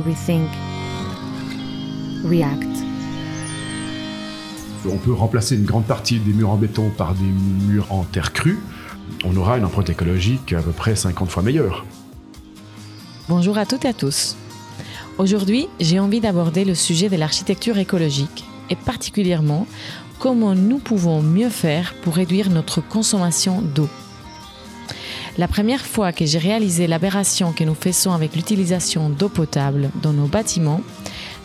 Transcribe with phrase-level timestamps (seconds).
[0.00, 0.48] rethink,
[2.24, 2.66] react.
[4.90, 8.32] On peut remplacer une grande partie des murs en béton par des murs en terre
[8.32, 8.58] crue.
[9.24, 11.84] On aura une empreinte écologique à peu près 50 fois meilleure.
[13.28, 14.36] Bonjour à toutes et à tous.
[15.18, 19.66] Aujourd'hui, j'ai envie d'aborder le sujet de l'architecture écologique et particulièrement
[20.18, 23.88] comment nous pouvons mieux faire pour réduire notre consommation d'eau.
[25.40, 30.12] La première fois que j'ai réalisé l'aberration que nous faisons avec l'utilisation d'eau potable dans
[30.12, 30.82] nos bâtiments,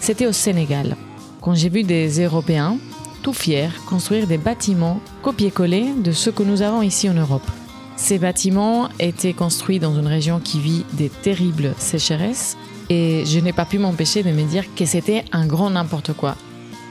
[0.02, 0.98] c'était au Sénégal,
[1.40, 2.78] quand j'ai vu des Européens,
[3.24, 7.50] tout fiers, construire des bâtiments copier-coller de ceux que nous avons ici en Europe.
[7.96, 12.58] Ces bâtiments étaient construits dans une région qui vit des terribles sécheresses
[12.90, 16.36] et je n'ai pas pu m'empêcher de me dire que c'était un grand n'importe quoi.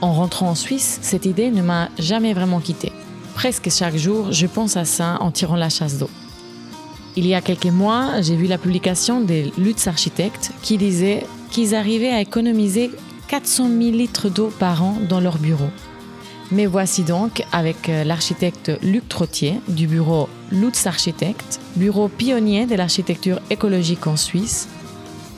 [0.01, 2.93] En rentrant en Suisse, cette idée ne m'a jamais vraiment quitté.
[3.35, 6.09] Presque chaque jour, je pense à ça en tirant la chasse d'eau.
[7.17, 11.77] Il y a quelques mois, j'ai vu la publication des Lutz Architectes qui disaient qu'ils
[11.77, 12.91] arrivaient à économiser
[13.29, 15.69] 400 000 litres d'eau par an dans leur bureau.
[16.51, 22.75] Mais voici donc avec euh, l'architecte Luc Trottier du bureau Lutz Architectes, bureau pionnier de
[22.75, 24.69] l'architecture écologique en Suisse.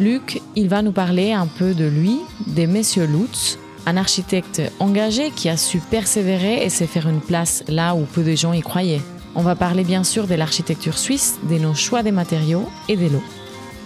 [0.01, 5.31] Luc, il va nous parler un peu de lui, des messieurs Lutz, un architecte engagé
[5.31, 8.63] qui a su persévérer et se faire une place là où peu de gens y
[8.63, 9.03] croyaient.
[9.39, 13.07] On va parler bien sûr de l'architecture suisse, de nos choix des matériaux et de
[13.07, 13.23] l'eau.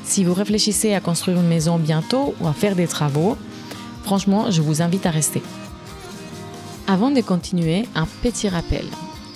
[0.04, 3.36] Si vous réfléchissez à construire une maison bientôt ou à faire des travaux,
[4.04, 5.42] franchement, je vous invite à rester.
[6.86, 8.84] Avant de continuer, un petit rappel.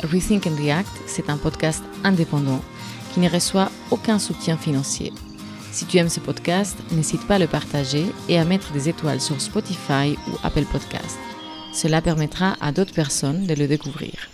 [0.05, 2.63] Rethink and React, c'est un podcast indépendant
[3.13, 5.13] qui ne reçoit aucun soutien financier.
[5.73, 9.21] Si tu aimes ce podcast, n'hésite pas à le partager et à mettre des étoiles
[9.21, 11.19] sur Spotify ou Apple Podcast.
[11.73, 14.29] Cela permettra à d'autres personnes de le découvrir.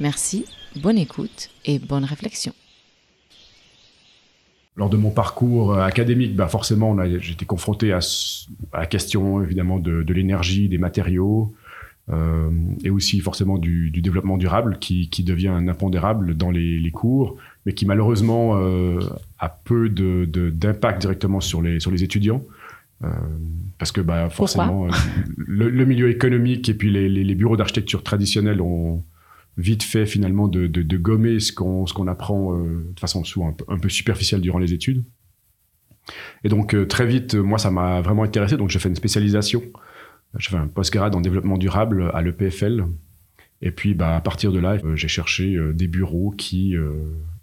[0.00, 0.46] Merci
[0.76, 2.52] Bonne écoute et bonne réflexion.
[4.76, 7.98] Lors de mon parcours euh, académique, bah forcément, j'étais confronté à,
[8.72, 11.52] la question évidemment de, l'énergie, des matériaux,
[12.10, 12.50] euh,
[12.82, 17.36] et aussi forcément du, développement durable qui, devient un impondérable dans les, cours,
[17.66, 18.98] mais qui malheureusement euh,
[19.38, 22.42] a peu d'impact directement sur les, sur les étudiants.
[23.78, 24.88] parce que bah, forcément,
[25.36, 29.02] le, milieu économique et puis les bureaux d'architecture traditionnels ont,
[29.56, 33.88] vite fait finalement de, de, gommer ce qu'on apprend euh, de façon souvent un peu,
[33.88, 35.04] superficielle durant les études.
[36.42, 39.62] Et donc euh, très vite, moi ça m'a vraiment intéressé, donc j'ai fait une spécialisation.
[40.38, 42.86] J'ai fait un postgrad en développement durable à l'EPFL.
[43.60, 46.74] Et puis bah, à partir de là, euh, j'ai cherché des bureaux qui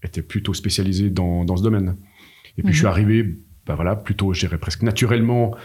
[0.03, 1.95] étaient plutôt spécialisés dans, dans ce domaine.
[2.57, 2.91] Et puis je suis mhm.
[2.91, 5.55] arrivé, bah, voilà, plutôt, je dirais presque naturellement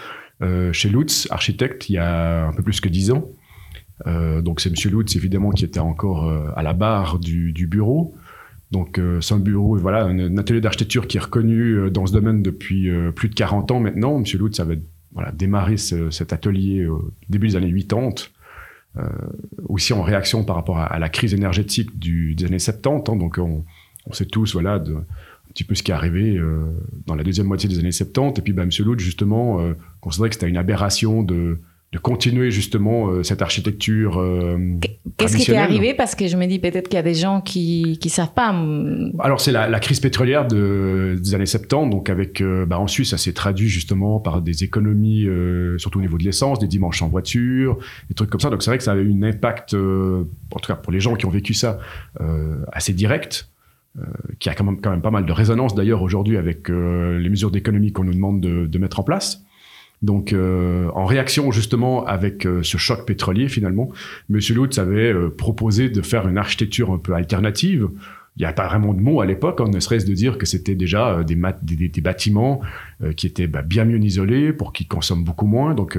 [0.72, 3.32] chez Lutz, architecte, il y a un peu plus que dix ans.
[4.06, 8.14] Euh, donc c'est Monsieur Lutz évidemment qui était encore euh, à la barre du, bureau.
[8.70, 12.42] Donc euh, c'est un bureau, voilà, un, atelier d'architecture qui est reconnu dans ce domaine
[12.42, 14.18] depuis plus de 40 ans maintenant.
[14.18, 14.80] Monsieur Lutz avait
[15.12, 18.10] voilà, démarré cet atelier au début des années 80,
[19.68, 23.12] aussi en réaction par rapport à, la crise énergétique des années 70.
[23.12, 23.16] Hein.
[23.16, 23.64] donc on,
[24.12, 25.04] sait tous voilà un
[25.52, 26.40] petit peu ce qui est arrivé
[27.06, 28.40] dans la deuxième moitié des années 70.
[28.40, 29.60] Et puis bah, Monsieur Lutz justement
[30.00, 31.60] considérait que c'était une aberration de
[31.94, 34.58] de continuer justement euh, cette architecture euh,
[35.16, 35.94] Qu'est-ce qui t'est arrivé?
[35.94, 38.52] Parce que je me dis peut-être qu'il y a des gens qui qui savent pas.
[39.20, 43.10] Alors c'est la, crise pétrolière de, des années 70, donc avec euh, bah, en Suisse
[43.10, 45.28] ça s'est traduit justement par des économies,
[45.78, 47.78] surtout au niveau de l'essence, des dimanches en voiture,
[48.08, 48.50] des trucs comme ça.
[48.50, 51.14] Donc c'est vrai que ça avait eu un impact, en tout cas pour les gens
[51.14, 51.78] qui ont vécu ça,
[52.72, 53.48] assez direct.
[54.40, 57.52] qui a quand même, quand même pas mal de résonance d'ailleurs aujourd'hui avec les mesures
[57.52, 59.43] d'économie qu'on nous demande de, de mettre en place.
[60.04, 63.88] Donc, euh, en réaction justement avec euh, ce choc pétrolier, finalement,
[64.28, 67.88] Monsieur Lutz avait euh, proposé de faire une architecture un peu alternative.
[68.36, 70.44] Il n'y a pas vraiment de mots à l'époque, hein, ne serait-ce de dire que
[70.44, 71.38] c'était déjà des,
[71.88, 72.60] des, bâtiments
[73.16, 75.72] qui étaient bah, bien mieux isolés pour qu'ils consomment beaucoup moins.
[75.74, 75.96] Donc,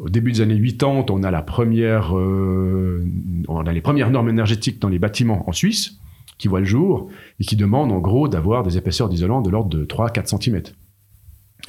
[0.00, 4.80] au début des années 80, on a la première, on a les premières normes énergétiques
[4.80, 5.98] dans les bâtiments en Suisse
[6.38, 9.68] qui voient le jour et qui demandent en gros d'avoir des épaisseurs d'isolant de l'ordre
[9.68, 10.62] de 3-4 cm.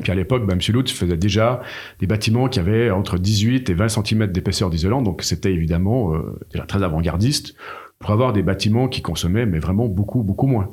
[0.01, 0.59] Puis à l'époque, bah, M.
[0.75, 1.61] Lutz faisait déjà
[1.99, 6.39] des bâtiments qui avaient entre 18 et 20 cm d'épaisseur d'isolant, donc c'était évidemment euh,
[6.51, 7.55] déjà très avant-gardiste
[7.99, 10.69] pour avoir des bâtiments qui consommaient, mais vraiment beaucoup, beaucoup moins.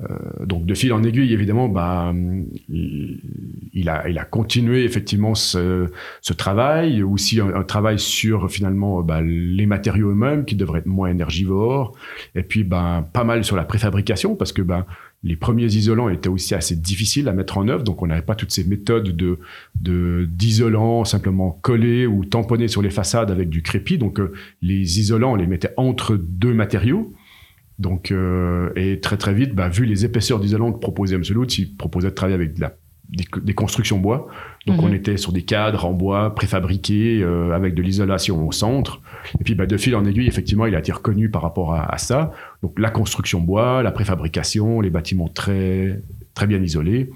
[0.00, 2.14] Euh, donc de fil en aiguille, évidemment, bah,
[2.68, 5.86] il, a, il a continué effectivement ce,
[6.20, 11.08] ce travail, aussi un, travail sur finalement bah, les matériaux eux-mêmes qui devraient être moins
[11.08, 11.96] énergivores,
[12.36, 14.86] et puis bah, pas mal sur la préfabrication parce que bah,
[15.24, 18.36] les premiers isolants étaient aussi assez difficiles à mettre en œuvre, donc on n'avait pas
[18.36, 19.38] toutes ces méthodes de
[20.30, 23.98] d'isolant simplement collés ou tamponnés sur les façades avec du crépi.
[23.98, 27.12] Donc euh, les isolants, on les mettait entre deux matériaux.
[27.78, 31.22] Donc euh, et très très vite, bah, vu les épaisseurs d'isolant que proposait M.
[31.30, 32.74] Lutz, il proposait de travailler avec de la
[33.08, 34.28] des, constructions bois.
[34.66, 34.94] Donc on mhm.
[34.94, 39.00] était sur des cadres en bois préfabriqués euh, avec de l'isolation au centre.
[39.40, 41.92] Et puis bah, de fil en aiguille, effectivement, il a été reconnu par rapport à,
[41.92, 42.32] à ça.
[42.62, 46.02] Donc la construction bois, la préfabrication, les bâtiments très
[46.34, 47.10] très bien isolés.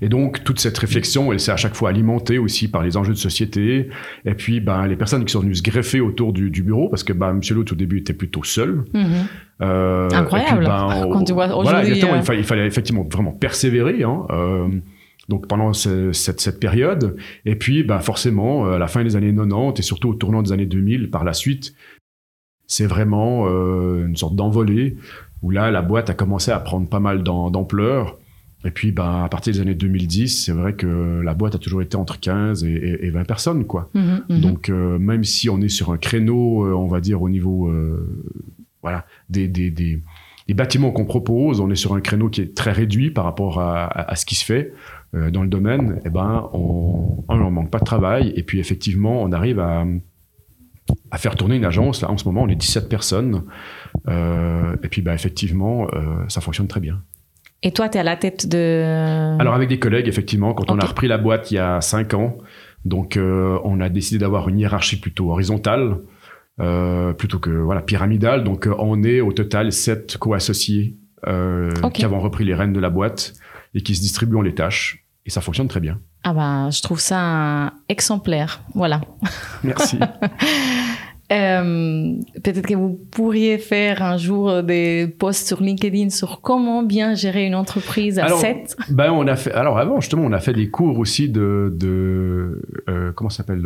[0.00, 3.12] Et donc, toute cette réflexion, elle s'est à chaque fois alimentée aussi par les enjeux
[3.12, 3.88] de société.
[4.24, 7.12] Et puis, ben, les personnes qui sont venues se greffer autour du, bureau, parce que
[7.12, 7.40] ben, M.
[7.56, 8.84] Lutz, au début, était plutôt seul.
[9.60, 10.64] Euh, Incroyable.
[10.64, 14.02] Ben, Quand tu vois voilà, exactement, euh, il, fallait, effectivement vraiment persévérer.
[14.02, 14.68] Hein, euh,
[15.28, 17.16] donc pendant cette, cette, période,
[17.46, 20.52] et puis ben, forcément, à la fin des années 90 et surtout au tournant des
[20.52, 21.74] années 2000 par la suite,
[22.66, 24.96] c'est vraiment une sorte d'envolée
[25.42, 28.18] où là, la boîte a commencé à prendre pas mal d'ampleur.
[28.64, 31.82] Et puis, ben, à partir des années 2010, c'est vrai que la boîte a toujours
[31.82, 33.90] été entre 15 et, 20 personnes, quoi.
[33.94, 34.40] Mhm, mhm.
[34.40, 37.68] Donc, euh, même si on est sur un créneau, euh, on va dire, au niveau,
[37.68, 38.24] euh,
[38.82, 40.00] voilà, des, des, des,
[40.54, 43.86] bâtiments qu'on propose, on est sur un créneau qui est très réduit par rapport à,
[43.86, 44.74] à, ce qui se fait
[45.14, 48.32] dans le domaine, eh ben, on, on manque pas de travail.
[48.36, 49.86] Et puis, effectivement, on arrive à,
[51.10, 52.02] à faire tourner une agence.
[52.02, 53.44] Là, en ce moment, on est 17 personnes.
[54.08, 55.86] et puis, ben, effectivement,
[56.28, 57.02] ça fonctionne très bien.
[57.62, 59.36] Et toi, tu es à la tête de...
[59.38, 62.14] Alors avec des collègues, effectivement, quand on a repris la boîte il y a cinq
[62.14, 62.38] ans,
[62.84, 65.98] donc euh, on a décidé d'avoir une hiérarchie plutôt horizontale,
[66.60, 68.42] euh, plutôt que voilà pyramidale.
[68.42, 70.96] Donc euh, on est au total sept co-associés
[71.94, 73.34] qui avons repris les rênes de la boîte
[73.74, 75.06] et qui se distribuent les tâches.
[75.24, 76.00] Et ça fonctionne très bien.
[76.24, 78.62] Ah ben, je trouve ça exemplaire.
[78.74, 79.00] Voilà.
[79.62, 79.98] Merci.
[81.32, 87.14] Euh, peut-être que vous pourriez faire un jour des posts sur LinkedIn sur comment bien
[87.14, 88.76] gérer une entreprise à 7.
[88.90, 92.62] Ben on a fait, alors avant, justement, on a fait des cours aussi de, de
[92.88, 93.62] euh, comment ça s'appelle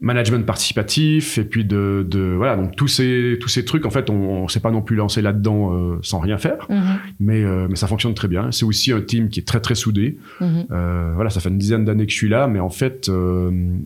[0.00, 4.10] management participatif et puis de, de, voilà donc tous ces tous ces trucs en fait
[4.10, 6.66] on, on s'est pas non plus lancé là-dedans euh, sans rien faire.
[6.68, 6.98] Mhm.
[7.18, 8.52] mais euh, mais ça fonctionne très bien.
[8.52, 10.18] C'est aussi un team qui est très très soudé.
[10.40, 10.66] Mhm.
[10.70, 13.10] euh, voilà ça fait une dizaine d'années que je suis là mais en fait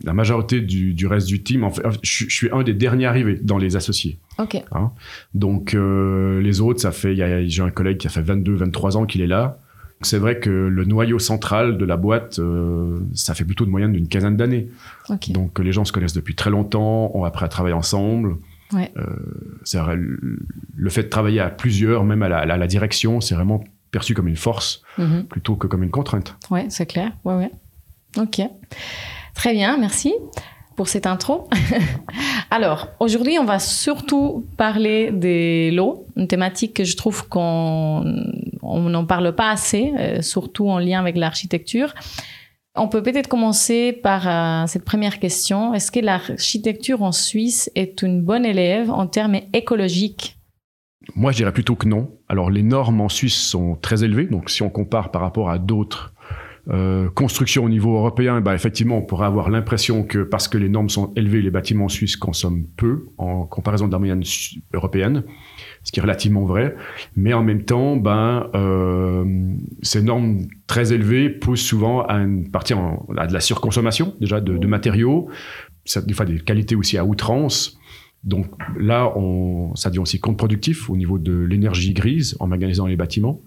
[0.04, 3.06] la majorité du, du reste du team en fait je, je, suis un des derniers
[3.06, 4.18] arrivés dans les associés.
[4.38, 4.56] Ok.
[4.72, 4.90] Hein.
[5.34, 7.14] Donc les autres ça fait
[7.48, 9.58] j'ai un collègue qui a fait 22 23 ans qu'il est là
[10.06, 13.92] c'est vrai que le noyau central de la boîte, euh, ça fait plutôt de moyenne
[13.92, 14.68] d'une quinzaine d'années.
[15.28, 18.36] Donc les gens se connaissent depuis très longtemps, ont appris à travailler ensemble.
[19.64, 24.14] c'est vrai, le fait de travailler à plusieurs, même à la, direction, c'est vraiment perçu
[24.14, 25.24] comme une force mm-hmm.
[25.24, 26.36] plutôt que comme une contrainte.
[26.50, 27.12] Ouais, c'est clair.
[27.24, 27.50] Ouais, ouais.
[28.16, 28.40] Ok.
[29.34, 30.14] Très bien, merci
[30.76, 31.48] pour cette intro.
[32.50, 38.04] Alors, aujourd'hui, on va surtout parler des lots, une thématique que je trouve qu'on
[38.62, 41.94] n'en parle pas assez, euh, surtout en lien avec l'architecture.
[42.74, 45.74] On peut peut-être commencer par euh, cette première question.
[45.74, 50.38] Est-ce que l'architecture en Suisse est une bonne élève en termes écologiques?
[51.14, 52.10] Moi, je dirais plutôt que non.
[52.28, 54.24] Alors, les normes en Suisse sont très élevées.
[54.24, 56.14] Donc, si on compare par rapport à d'autres
[56.70, 60.68] euh, construction au niveau européen, bah, effectivement, on pourrait avoir l'impression que parce que les
[60.68, 64.22] normes sont élevées, les bâtiments suisses consomment peu en comparaison de la moyenne
[64.72, 65.24] européenne,
[65.82, 66.76] ce qui est relativement vrai.
[67.16, 69.24] Mais en même temps, ben, euh,
[69.82, 74.66] ces normes très élevées poussent souvent à une partie à de la surconsommation déjà de,
[74.66, 75.28] matériaux,
[75.84, 77.76] ça, des fois des qualités aussi à outrance.
[78.22, 78.46] Donc
[78.78, 83.40] là, on, ça devient aussi contre-productif au niveau de l'énergie grise en magasinant les bâtiments.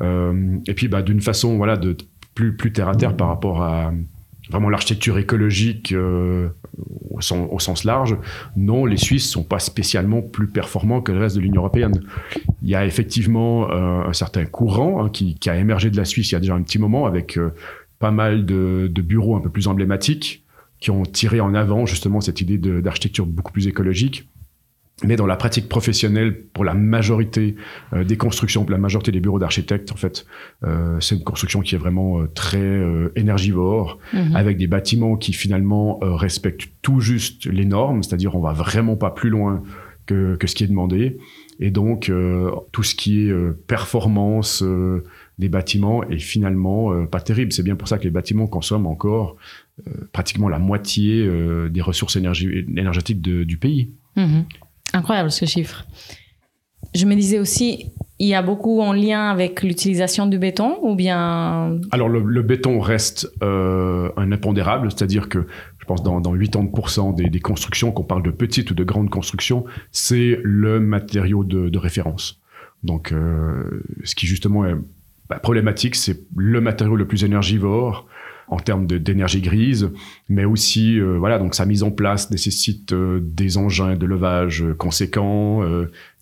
[0.00, 1.96] Euh, et puis, bah, d'une façon, voilà, de
[2.36, 3.92] plus, plus terre à terre par rapport à
[4.50, 6.48] vraiment l'architecture écologique euh,
[7.10, 8.16] au, sens, large,
[8.56, 12.02] non, les Suisses sont pas spécialement plus performants que le reste de l'Union européenne.
[12.62, 16.30] Il y a effectivement euh, un certain courant hein, qui, a émergé de la Suisse
[16.30, 17.54] il y a déjà un petit moment avec euh,
[17.98, 20.44] pas mal de, bureaux un peu plus emblématiques
[20.78, 24.28] qui ont tiré en avant justement cette idée d'architecture beaucoup plus écologique.
[25.04, 27.54] Mais dans la pratique professionnelle, pour la majorité
[27.92, 30.24] euh, des constructions, pour la majorité des bureaux d'architectes, en fait,
[30.64, 32.82] euh, c'est une construction qui est vraiment euh, très
[33.14, 34.34] énergivore, mhm.
[34.34, 39.10] avec des bâtiments qui finalement respectent tout juste les normes, c'est-à-dire on va vraiment pas
[39.10, 39.62] plus loin
[40.06, 41.18] que, que ce qui est demandé.
[41.60, 42.10] Et donc
[42.72, 43.34] tout ce qui est
[43.66, 44.62] performance
[45.38, 47.52] des bâtiments est finalement pas terrible.
[47.52, 49.36] C'est bien pour ça que les bâtiments consomment encore
[50.12, 51.28] pratiquement la moitié
[51.70, 53.90] des ressources énergétiques de, du pays.
[54.16, 54.44] Mhm.
[54.92, 55.84] Incroyable ce chiffre.
[56.94, 60.94] Je me disais aussi, il y a beaucoup en lien avec l'utilisation du béton ou
[60.94, 65.46] bien Alors le, béton reste euh, un impondérable, c'est-à-dire que
[65.78, 69.10] je pense dans, dans 80% des, des constructions, qu'on parle de petites ou de grandes
[69.10, 72.40] constructions, c'est le matériau de, référence.
[72.82, 74.74] Donc euh, ce qui justement est
[75.28, 78.06] bah, problématique, c'est le matériau le plus énergivore,
[78.48, 79.90] en termes d'énergie grise,
[80.28, 84.64] mais aussi, euh, voilà, donc sa mise en place nécessite euh, des engins de levage
[84.78, 85.62] conséquents.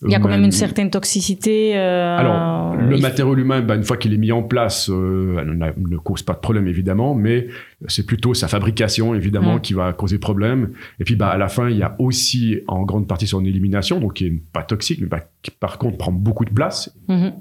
[0.02, 1.76] il y a quand même une certaine toxicité.
[1.76, 6.22] Alors, le matériau humain, bah, une fois qu'il est mis en place, elle ne cause
[6.22, 7.48] pas de problème évidemment, mais
[7.88, 10.70] c'est plutôt sa fabrication évidemment qui va causer problème.
[11.00, 14.00] Et puis, bah, à la fin, il y a aussi en grande partie son élimination,
[14.00, 16.94] donc qui est pas toxique, mais bah, qui par contre prend beaucoup de place.
[17.08, 17.32] Mm-hmm.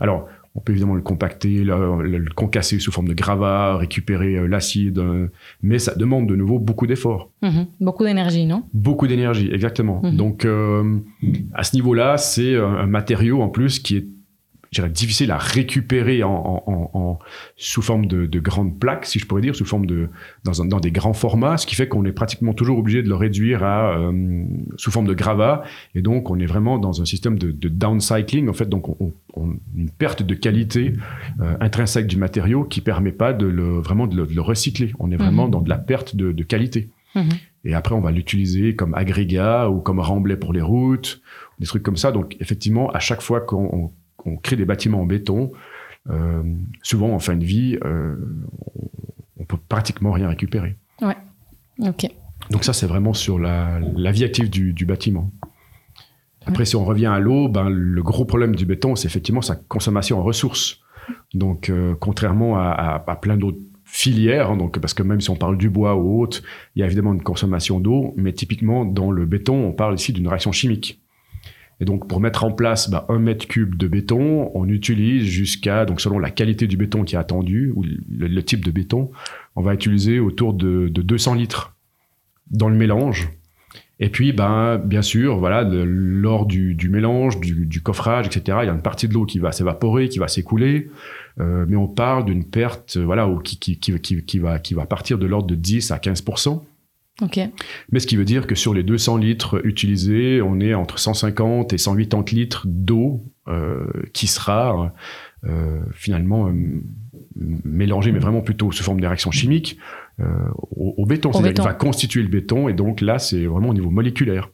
[0.00, 4.98] Alors, on peut évidemment le compacter, le, concasser sous forme de gravat, récupérer euh, l'acide,
[4.98, 5.28] euh,
[5.62, 7.30] mais ça demande de nouveau beaucoup d'efforts.
[7.42, 7.66] Mhm.
[7.80, 8.64] Beaucoup d'énergie, non?
[8.74, 10.00] Beaucoup d'énergie, exactement.
[10.02, 10.16] Mhm.
[10.16, 10.98] Donc, euh,
[11.54, 14.06] à ce niveau-là, c'est un matériau en plus qui est
[14.72, 17.18] difficile à récupérer en,
[17.56, 20.08] sous forme de, grandes plaques, si je pourrais dire, sous forme de
[20.44, 23.16] dans, dans des grands formats, ce qui fait qu'on est pratiquement toujours obligé de le
[23.16, 24.44] réduire à euh,
[24.76, 28.52] sous forme de gravat, et donc on est vraiment dans un système de, downcycling, en
[28.52, 29.12] fait, donc on,
[29.76, 30.94] une perte de qualité
[31.40, 34.92] euh, intrinsèque du matériau qui permet pas de le vraiment de le, recycler.
[34.98, 35.50] On est vraiment mhm.
[35.50, 36.90] dans de la perte de, qualité.
[37.14, 37.28] Mhm.
[37.64, 41.20] Et après, on va l'utiliser comme agrégat ou comme remblai pour les routes,
[41.58, 42.10] des trucs comme ça.
[42.12, 43.90] Donc, effectivement, à chaque fois qu'on
[44.24, 45.52] on crée des bâtiments en béton,
[46.08, 46.42] euh,
[46.82, 48.16] souvent en fin de vie, euh,
[49.38, 50.76] on, peut pratiquement rien récupérer.
[51.02, 51.16] Ouais.
[51.80, 52.06] Ok.
[52.50, 53.80] Donc ça, c'est vraiment sur la,
[54.12, 55.30] vie active du, bâtiment.
[56.46, 59.56] Après, si on revient à l'eau, ben, le gros problème du béton, c'est effectivement sa
[59.56, 60.80] consommation en ressources.
[61.34, 65.58] Donc, euh, contrairement à, plein d'autres filières, hein, donc parce que même si on parle
[65.58, 66.42] du bois ou autre,
[66.74, 70.12] il y a évidemment une consommation d'eau, mais typiquement dans le béton, on parle ici
[70.12, 71.00] d'une réaction chimique.
[71.80, 75.86] Et donc, pour mettre en place bah, un mètre cube de béton, on utilise jusqu'à,
[75.86, 79.10] donc selon la qualité du béton qui est attendu, ou le, type de béton,
[79.56, 81.74] on va utiliser autour de, 200 litres
[82.50, 83.30] dans le mélange.
[83.98, 88.72] Et puis, ben, bien sûr, voilà, lors du, mélange, du, coffrage, etc., il y a
[88.72, 90.90] une partie de l'eau qui va s'évaporer, qui va s'écouler.
[91.38, 95.98] Euh, mais on parle d'une perte, voilà, qui, va partir de l'ordre de 10 à
[95.98, 96.24] 15
[97.90, 101.72] mais ce qui veut dire que sur les 200 litres utilisés, on est entre 150
[101.72, 104.92] et 180 litres d'eau euh, qui sera
[105.44, 106.52] euh, finalement euh,
[107.64, 109.78] mélangée, mais vraiment plutôt sous forme de réaction chimique,
[110.76, 111.32] au, béton.
[111.32, 114.50] C'est-à-dire qu'il va constituer le béton, et donc là, c'est vraiment au niveau moléculaire.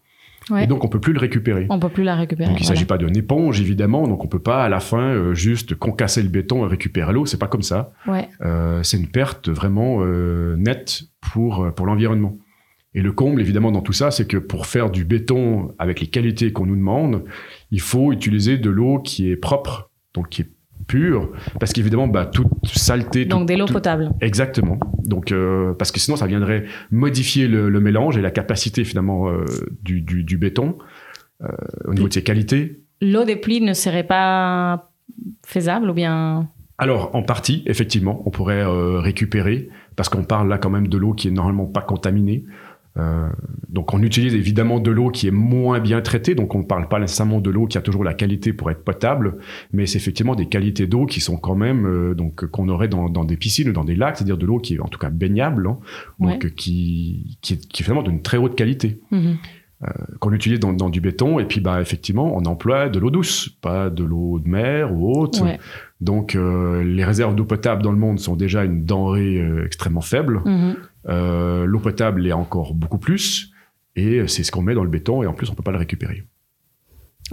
[0.57, 1.67] Et donc on peut plus le récupérer.
[1.71, 2.49] On peut plus la récupérer.
[2.49, 5.35] Donc il ne s'agit pas d'une éponge évidemment, donc on peut pas à la fin
[5.35, 7.27] juste concasser le béton et récupérer l'eau.
[7.27, 7.93] C'est pas comme ça.
[8.07, 8.29] Ouais.
[8.85, 10.07] c'est une perte vraiment
[10.57, 12.39] nette pour pour l'environnement.
[12.97, 16.07] Et le comble, évidemment, dans tout ça, c'est que pour faire du béton avec les
[16.07, 17.25] qualités qu'on nous demande,
[17.71, 20.51] il faut utiliser de l'eau qui est propre, donc qui est
[20.87, 23.27] pure, parce qu'évidemment, bah, toute saleté...
[23.27, 24.13] Donc des l'eau potable.
[24.23, 24.79] Exactement.
[25.05, 29.45] Donc, euh, parce que sinon, ça viendrait modifier le, mélange et la capacité, finalement, euh,
[29.83, 30.79] du, du, béton
[31.43, 31.49] euh,
[31.85, 32.81] au niveau de ses qualités.
[33.03, 34.91] L'eau des pluies ne serait pas
[35.45, 36.49] faisable ou bien...
[36.79, 38.65] Alors, en partie, effectivement, on pourrait
[39.01, 42.45] récupérer, parce qu'on parle là quand même de l'eau qui est normalement pas contaminée.
[42.99, 43.29] Euh,
[43.69, 46.89] donc on utilise évidemment de l'eau qui est moins bien traitée, donc on ne parle
[46.89, 49.37] pas nécessairement de l'eau qui a toujours la qualité pour être potable,
[49.73, 53.09] mais c'est effectivement des qualités d'eau qui sont quand même euh, donc qu'on aurait dans,
[53.09, 55.11] dans, des piscines ou dans des lacs, c'est-à-dire de l'eau qui est en tout cas
[55.11, 55.79] baignable, hein,
[56.19, 59.01] donc qui, qui, est, qui est vraiment d'une très haute qualité.
[59.13, 59.37] Mm-hmm.
[59.83, 59.89] Euh,
[60.21, 63.51] qu'on utilise dans, dans, du béton et puis bah effectivement on emploie de l'eau douce
[63.61, 65.45] pas de l'eau de mer ou autre
[66.01, 70.77] donc les réserves d'eau potable dans le monde sont déjà une denrée extrêmement faible mm-hmm.
[71.07, 73.53] L'eau potable est encore beaucoup plus
[73.95, 75.79] et c'est ce qu'on met dans le béton et en plus on peut pas le
[75.79, 76.25] récupérer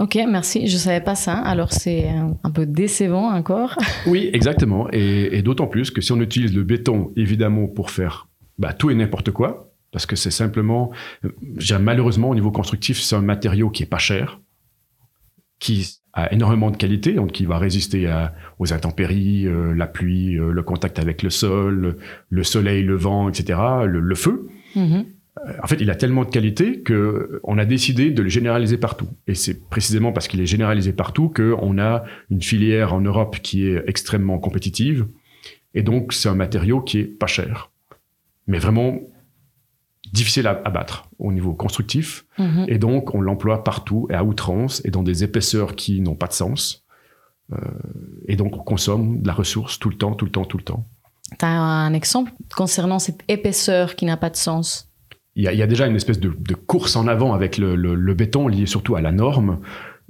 [0.00, 0.66] Ok, merci.
[0.66, 1.34] Je savais pas ça.
[1.34, 3.78] Alors c'est un peu décevant encore.
[4.06, 4.88] oui, exactement.
[4.92, 8.28] Et, et d'autant plus que si on utilise le béton, évidemment, pour faire
[8.58, 10.90] bah, tout et n'importe quoi, parce que c'est simplement,
[11.80, 14.40] malheureusement au niveau constructif, c'est un matériau qui est pas cher,
[15.60, 18.08] qui a énormément de qualité, donc qui va résister
[18.58, 21.96] aux intempéries, euh, la pluie, euh, le contact avec le sol,
[22.30, 24.48] le soleil, le vent, etc., le, feu.
[24.76, 25.06] Mm-hmm.
[25.38, 28.78] Euh, en fait, il a tellement de qualité que on a décidé de le généraliser
[28.78, 29.08] partout.
[29.26, 33.66] Et c'est précisément parce qu'il est généralisé partout qu'on a une filière en Europe qui
[33.66, 35.06] est extrêmement compétitive.
[35.74, 37.72] Et donc, c'est un matériau qui est pas cher.
[38.46, 39.00] Mais vraiment
[40.14, 42.24] difficile à, battre au niveau constructif.
[42.38, 42.66] Mhm.
[42.68, 46.28] Et donc, on l'emploie partout et à outrance et dans des épaisseurs qui n'ont pas
[46.28, 46.84] de sens.
[47.52, 47.56] Euh,
[48.26, 50.62] et donc, on consomme de la ressource tout le temps, tout le temps, tout le
[50.62, 50.86] temps.
[51.38, 54.88] Tu as un exemple concernant cette épaisseur qui n'a pas de sens?
[55.36, 58.94] Il y, a, déjà une espèce de, course en avant avec le, béton lié surtout
[58.94, 59.58] à la norme.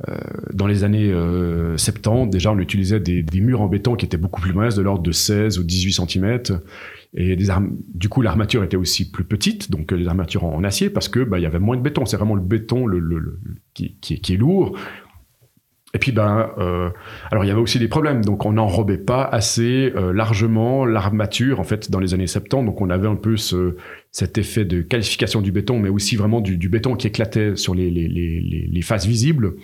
[0.09, 0.17] Euh,
[0.53, 1.13] dans les années
[1.77, 4.83] 70, euh, déjà, on utilisait des, murs en béton qui étaient beaucoup plus minces, de
[4.83, 6.39] l'ordre de 16 ou 18 cm.
[7.17, 7.47] Et des
[7.95, 11.39] du coup, l'armature était aussi plus petite, donc les armatures en, acier, parce que bah,
[11.39, 12.07] y avait moins de béton.
[12.07, 12.87] C'est vraiment le béton
[13.73, 14.77] qui, est lourd.
[15.95, 16.91] Et puis, ben, euh,
[17.31, 18.25] alors il y avait aussi des problèmes.
[18.25, 22.67] Donc, on n'enrobait pas assez euh, largement l'armature, en fait, dans les années 70.
[22.67, 23.77] Donc, on avait un peu ce,
[24.14, 27.75] cet effet de qualification du béton, mais aussi vraiment du, du béton qui éclatait sur
[27.75, 29.54] les, les, les, les faces visibles.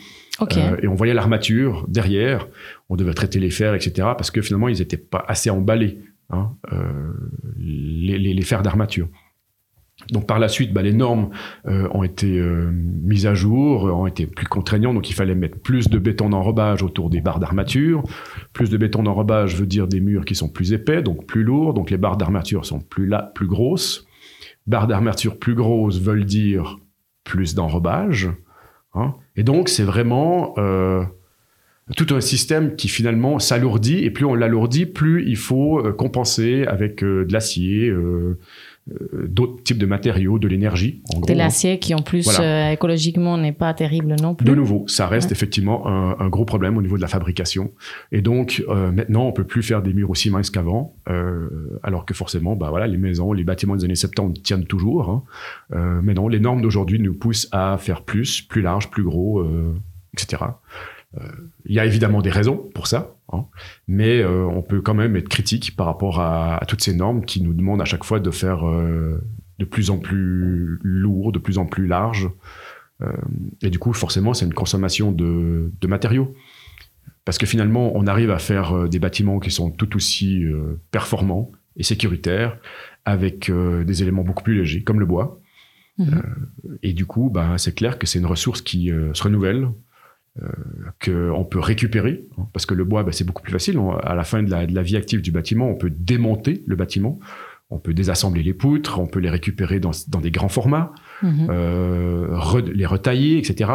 [0.40, 0.60] Okay.
[0.60, 2.48] Euh, et on voyait l'armature derrière.
[2.88, 3.92] On devait traiter les fers, etc.
[4.16, 7.12] Parce que finalement, ils n'étaient pas assez emballés, hein, euh,
[7.60, 9.06] les, les, fers d'armature.
[10.10, 11.30] Donc par la suite, bah, les normes
[11.68, 14.96] euh, ont été euh, mises à jour, ont été plus contraignantes.
[14.96, 18.02] Donc il fallait mettre plus de béton d'enrobage autour des barres d'armature.
[18.52, 21.72] Plus de béton d'enrobage veut dire des murs qui sont plus épais, donc plus lourds.
[21.72, 24.08] Donc les barres d'armature sont plus là, plus grosses.
[24.70, 26.78] Barres d'armature plus grosses veulent dire
[27.24, 28.30] plus d'enrobage.
[28.94, 29.14] Hein.
[29.36, 31.02] Et donc c'est vraiment euh,
[31.96, 34.04] tout un système qui finalement s'alourdit.
[34.04, 37.92] Et plus on l'alourdit, plus il faut euh, compenser avec euh, de l'acier
[38.86, 41.02] d'autres types de matériaux, de l'énergie.
[41.26, 42.68] De l'acier qui en plus voilà.
[42.68, 44.44] euh, écologiquement n'est pas terrible non plus.
[44.44, 45.32] De nouveau, ça reste ouais.
[45.32, 47.70] effectivement un, un, gros problème au niveau de la fabrication.
[48.10, 52.04] Et donc euh, maintenant, on peut plus faire des murs aussi minces qu'avant, euh, alors
[52.04, 55.10] que forcément, bah voilà, les maisons, les bâtiments des années 70 tiennent toujours.
[55.10, 55.22] Hein.
[55.74, 59.40] Euh, mais non, les normes d'aujourd'hui nous poussent à faire plus, plus large, plus gros,
[59.40, 59.74] euh,
[60.14, 60.42] etc.
[61.66, 63.46] Il y a évidemment des raisons pour ça, hein,
[63.88, 67.24] mais euh, on peut quand même être critique par rapport à, à, toutes ces normes
[67.24, 69.20] qui nous demandent à chaque fois de faire euh,
[69.58, 72.30] de plus en plus lourd, de plus en plus large.
[73.02, 73.12] Euh,
[73.62, 76.34] et du coup, forcément, c'est une consommation de, de, matériaux.
[77.24, 80.42] Parce que finalement, on arrive à faire des bâtiments qui sont tout aussi
[80.90, 82.58] performants et sécuritaires
[83.04, 85.38] avec des éléments beaucoup plus légers, comme le bois.
[85.98, 86.18] Mmh.
[86.82, 89.68] et du coup, bah, c'est clair que c'est une ressource qui se renouvelle,
[91.04, 93.78] qu'on peut récupérer, hein, parce que le bois, bah, c'est beaucoup plus facile.
[93.78, 96.62] On, à la fin de la, de la, vie active du bâtiment, on peut démonter
[96.66, 97.18] le bâtiment,
[97.70, 100.92] on peut désassembler les poutres, on peut les récupérer dans, dans des grands formats,
[101.22, 101.46] mmh.
[101.50, 103.70] euh, re, les retailler, etc.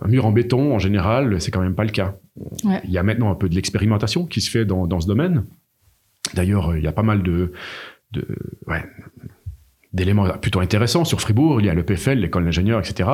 [0.00, 2.16] Un mur en béton, en général, c'est quand même pas le cas.
[2.64, 2.80] Ouais.
[2.84, 5.44] Il y a maintenant un peu de l'expérimentation qui se fait dans, dans ce domaine.
[6.34, 7.52] D'ailleurs, il y a pas mal de,
[8.12, 8.26] de
[8.66, 8.84] ouais,
[9.98, 11.60] d'éléments plutôt intéressants sur Fribourg.
[11.60, 13.08] Il y a le PFL, l'école d'ingénieurs, etc.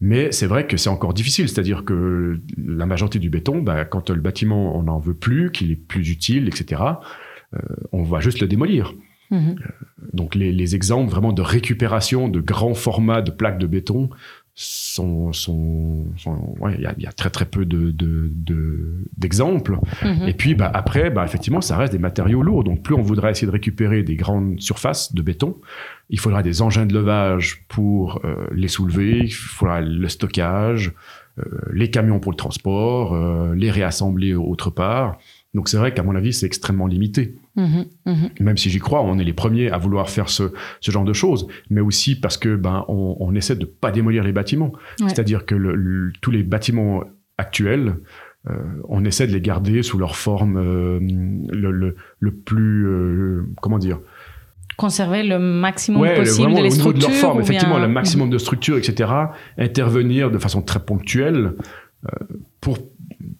[0.00, 1.48] Mais c'est vrai que c'est encore difficile.
[1.48, 5.70] C'est-à-dire que la majorité du béton, bah, quand le bâtiment, on n'en veut plus, qu'il
[5.72, 6.82] est plus utile, etc.,
[7.54, 7.58] euh,
[7.92, 8.94] on va juste le démolir.
[9.30, 9.36] Mmh.
[9.36, 9.52] Euh,
[10.12, 14.08] donc les, les, exemples vraiment de récupération de grands formats de plaques de béton
[14.60, 17.94] sont, sont, sont ouais, il y, a, y, a, très très peu de,
[19.16, 19.78] d'exemples.
[20.02, 20.28] De, de, mmh.
[20.28, 22.64] Et puis bah, après, bah, effectivement, ça reste des matériaux lourds.
[22.64, 25.56] Donc plus on voudrait essayer de récupérer des grandes surfaces de béton,
[26.10, 30.92] il faudra des engins de levage pour euh, les soulever, il faudra le stockage,
[31.38, 35.18] euh, les camions pour le transport, euh, les réassembler autre part.
[35.58, 37.34] Donc c'est vrai qu'à mon avis, c'est extrêmement limité.
[37.56, 38.12] Mmh, mmh.
[38.38, 41.12] Même si j'y crois, on est les premiers à vouloir faire ce, ce, genre de
[41.12, 44.72] choses, mais aussi parce que ben on, on essaie de pas démolir les bâtiments.
[45.00, 45.08] Ouais.
[45.08, 47.02] C'est-à-dire que le, le, tous les bâtiments
[47.38, 47.96] actuels,
[48.48, 48.54] euh,
[48.88, 53.98] on essaie de les garder sous leur forme euh, le, le, plus euh, comment dire?
[54.76, 57.08] Conserver le maximum ouais, possible de les structures.
[57.08, 57.88] de leur forme, effectivement, bien...
[57.88, 59.10] le maximum de structures, etc.
[59.58, 61.54] Intervenir de façon très ponctuelle
[62.60, 62.78] pour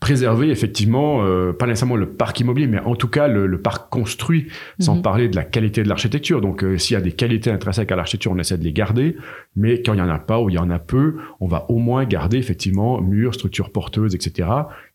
[0.00, 3.90] préserver effectivement euh, pas nécessairement le parc immobilier mais en tout cas le, le parc
[3.90, 4.46] construit
[4.78, 5.02] sans mm -hmm.
[5.02, 6.40] parler de la qualité de l'architecture.
[6.40, 9.16] Donc euh, s'il y a des qualités intrinsèques à l'architecture on essaie de les garder
[9.56, 11.66] mais quand il y en a pas ou il y en a peu on va
[11.68, 14.28] au moins garder effectivement murs structures porteuses etc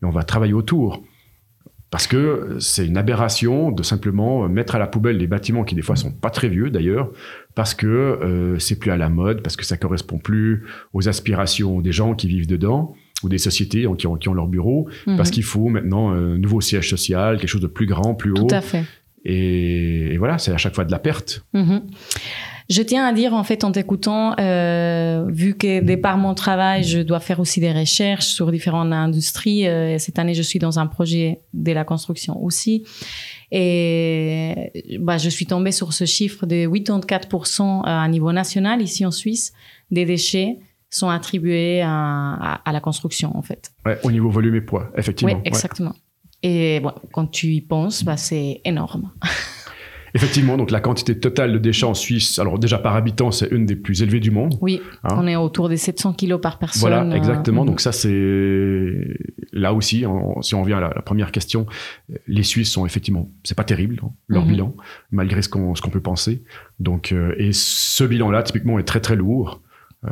[0.02, 1.04] et on va travailler autour.
[1.94, 5.84] Parce que c'est une aberration de simplement mettre à la poubelle des bâtiments qui des
[5.84, 7.12] fois sont pas très vieux d'ailleurs,
[7.54, 10.64] parce que euh, c'est plus à la mode, parce que ça correspond plus
[10.94, 14.48] aux aspirations des gens qui vivent dedans ou des sociétés qui ont, qui ont leur
[14.48, 15.18] bureau, mmh.
[15.18, 18.48] parce qu'il faut maintenant un nouveau siège social, quelque chose de plus grand, plus haut.
[18.48, 18.84] Tout à fait.
[19.26, 21.46] Et, et voilà, c'est à chaque fois de la perte.
[21.54, 21.80] Mmh.
[22.70, 26.84] Je tiens à dire, en fait, en t'écoutant, euh, vu que de par mon travail,
[26.84, 29.68] je dois faire aussi des recherches sur différentes industries.
[29.68, 32.84] Euh, cette année, je suis dans un projet de la construction aussi.
[33.52, 39.12] Et bah, je suis tombée sur ce chiffre de 84% à niveau national, ici en
[39.12, 39.54] Suisse,
[39.92, 40.58] des déchets
[40.96, 43.72] sont attribués à, à, à la construction, en fait.
[43.86, 45.34] Ouais, au niveau volume et poids, effectivement.
[45.34, 45.92] Oui, exactement.
[45.92, 45.96] Ouais.
[46.44, 49.12] Et bon, quand tu y penses, bah, c'est énorme.
[50.16, 53.66] Effectivement, donc la quantité totale de déchets en Suisse, alors déjà par habitant, c'est une
[53.66, 54.56] des plus élevées du monde.
[54.62, 56.82] Oui, hein on est autour des 700 kilos par personne.
[56.82, 57.64] Voilà, exactement.
[57.64, 59.18] Euh, donc ça, c'est
[59.54, 61.66] là aussi, on, si on revient à la, la, première question,
[62.28, 64.52] les Suisses sont effectivement, c'est pas terrible hein, leur mm -hmm.
[64.52, 64.76] bilan,
[65.10, 66.44] malgré ce qu'on qu'on peut penser.
[66.80, 69.62] Donc euh, et ce bilan-là, typiquement, est très très lourd.
[70.06, 70.12] Euh,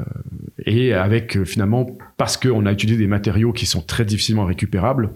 [0.65, 1.85] et avec euh, finalement,
[2.17, 5.11] parce qu'on a utilisé des matériaux qui sont très difficilement récupérables,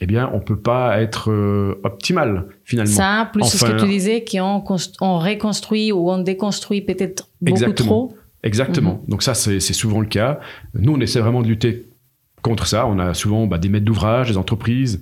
[0.00, 2.92] eh bien, on peut pas être euh, optimal finalement.
[2.92, 4.62] Ça, plus enfin, ce que tu disais, qu'on
[5.00, 8.16] on reconstruit ou on déconstruit peut-être beaucoup exactement, trop.
[8.42, 9.02] Exactement.
[9.04, 9.10] -hmm.
[9.10, 10.38] Donc ça, c'est souvent le cas.
[10.74, 11.86] Nous, on essaie vraiment de lutter
[12.42, 15.00] contre ça, on a souvent bah, des maîtres d'ouvrage, des entreprises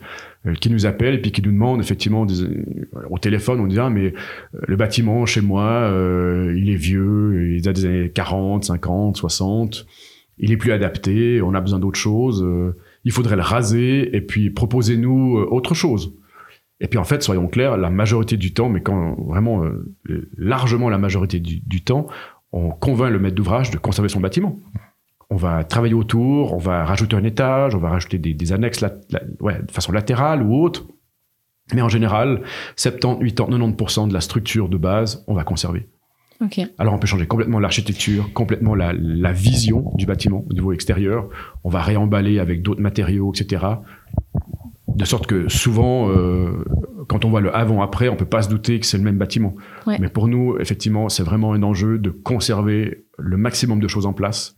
[0.54, 2.26] qui nous appellent et puis qui nous demandent effectivement
[3.10, 4.12] au téléphone, on dit ah, mais
[4.52, 5.90] le bâtiment chez moi,
[6.54, 9.86] il est vieux, il a des années 40, 50, 60,
[10.38, 12.46] il est plus adapté, on a besoin d'autre chose,
[13.04, 16.16] il faudrait le raser et puis proposez-nous autre chose.
[16.80, 19.64] Et puis en fait, soyons clairs, la majorité du temps, mais quand vraiment
[20.36, 22.06] largement la majorité du temps,
[22.52, 24.58] on convainc le maître d'ouvrage de conserver son bâtiment.
[25.30, 29.72] On va travailler autour, on va rajouter un étage, on va rajouter des, annexes de
[29.72, 30.86] façon latérale ou autre.
[31.74, 32.42] Mais en général,
[32.76, 35.88] 70, 80, 90% de la structure de base, on va conserver.
[36.78, 38.92] Alors on peut changer complètement l'architecture, complètement la,
[39.32, 41.28] vision du bâtiment au niveau extérieur.
[41.64, 43.64] On va réemballer avec d'autres matériaux, etc.
[44.88, 46.64] De sorte que souvent, euh,
[47.08, 49.54] quand on voit le avant-après, on peut pas se douter que c'est le même bâtiment.
[49.86, 54.12] Mais pour nous, effectivement, c'est vraiment un enjeu de conserver le maximum de choses en
[54.12, 54.55] place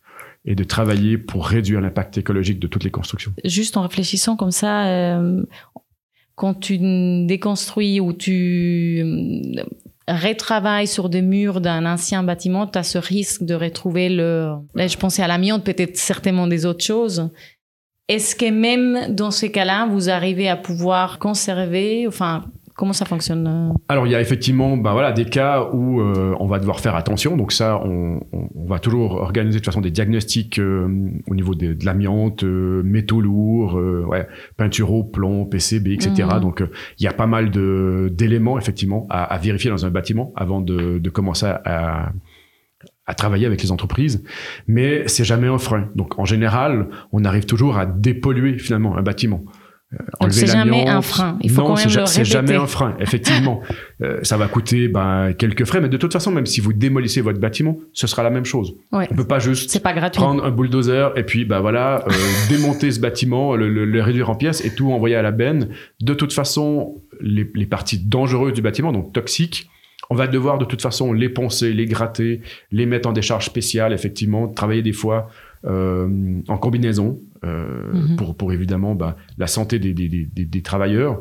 [0.48, 3.34] et de travailler pour réduire l'impact écologique de toutes les constructions.
[3.44, 5.42] Juste en réfléchissant comme ça, euh,
[6.36, 6.78] quand tu
[7.26, 9.62] déconstruis ou tu euh,
[10.08, 14.54] retravailles sur des murs d'un ancien bâtiment, tu as ce risque de retrouver le...
[14.74, 17.28] Là, je pensais à l'amiante, peut-être certainement des autres choses.
[18.08, 22.46] Est-ce que même dans ces cas-là, vous arrivez à pouvoir conserver, enfin,
[22.78, 26.36] Comment ça fonctionne euh Alors il y a effectivement bah voilà, des cas où euh,
[26.38, 27.36] on va devoir faire attention.
[27.36, 28.20] Donc ça, on,
[28.68, 33.74] va toujours organiser de toute façon des diagnostics euh, au niveau de, l'amiante, métaux lourds,
[33.74, 36.28] ouais, peinture au plomb, PCB, etc.
[36.36, 36.40] Mmh.
[36.40, 36.62] Donc
[36.98, 41.10] il y a pas mal d'éléments effectivement à, vérifier dans un bâtiment avant de, de
[41.10, 42.12] commencer à,
[43.06, 44.22] à travailler avec les entreprises,
[44.68, 45.88] mais c'est jamais un frein.
[45.96, 49.42] Donc en général, on arrive toujours à dépolluer finalement un bâtiment.
[49.94, 51.38] Euh, c'est jamais un frein.
[51.40, 52.94] Il faut non, c'est jamais un frein.
[53.00, 53.62] Effectivement,
[54.02, 57.22] euh, ça va coûter ben, quelques frais, mais de toute façon, même si vous démolissez
[57.22, 58.74] votre bâtiment, ce sera la même chose.
[58.92, 59.08] Ouais.
[59.10, 62.12] On peut pas juste pas prendre un bulldozer et puis bah voilà euh,
[62.50, 65.70] démonter ce bâtiment, le, le, réduire en pièces et tout envoyer à la benne.
[66.00, 69.70] De toute façon, les, les parties dangereuses du bâtiment, donc toxiques,
[70.10, 72.40] on va devoir de toute façon les poncer, les gratter,
[72.72, 75.28] les mettre en décharge spéciale, effectivement, travailler des fois
[75.64, 78.16] euh, en combinaison euh, mhm.
[78.16, 81.20] pour, pour évidemment bah, la santé des, des, des, des, travailleurs.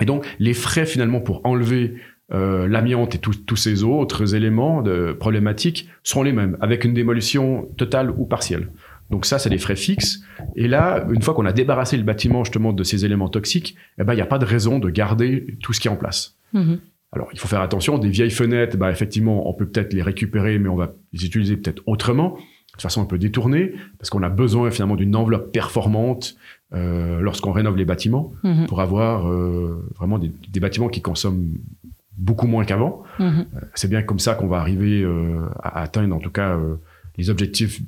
[0.00, 1.94] Et donc les frais finalement pour enlever
[2.32, 7.68] euh, l'amiante et tous ces autres éléments de, problématiques seront les mêmes, avec une démolition
[7.76, 8.68] totale ou partielle.
[9.10, 10.20] Donc ça, c'est des frais fixes.
[10.56, 14.04] Et là, une fois qu'on a débarrassé le bâtiment justement de ces éléments toxiques, eh
[14.04, 16.36] ben, il n'y a pas de raison de garder tout ce qui est en place.
[16.54, 16.78] Mhm.
[17.12, 17.98] Alors, il faut faire attention.
[17.98, 21.56] Des vieilles fenêtres, bah, effectivement, on peut peut-être les récupérer, mais on va les utiliser
[21.56, 22.38] peut-être autrement
[22.76, 26.36] de façon un peu détournée, parce qu'on a besoin finalement d'une enveloppe performante
[26.72, 28.66] euh, lorsqu'on rénove les bâtiments, mhm.
[28.66, 31.54] pour avoir euh, vraiment des, des, bâtiments qui consomment
[32.16, 33.02] beaucoup moins qu'avant.
[33.18, 33.46] Mhm.
[33.54, 35.06] Euh, c'est bien comme ça qu'on va arriver
[35.62, 36.58] à atteindre en tout cas
[37.16, 37.80] les objectifs,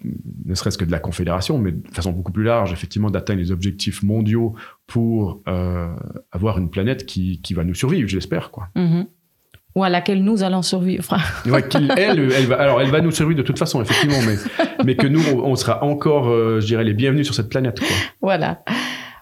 [0.44, 3.50] ne serait-ce que de la Confédération, mais de façon beaucoup plus large, effectivement, d'atteindre les
[3.50, 4.54] objectifs mondiaux
[4.86, 5.42] pour
[6.30, 8.52] avoir une planète qui, qui va nous survivre, j'espère.
[8.52, 8.68] quoi.
[8.76, 9.06] Mhm
[9.76, 11.16] ou à laquelle nous allons survivre.
[11.96, 14.36] elle, elle va, alors elle va nous survivre de toute façon, effectivement, mais,
[14.84, 17.78] mais que nous, on, sera encore, euh, je dirais, les bienvenus sur cette planète.
[17.78, 17.88] Quoi.
[18.22, 18.64] Voilà.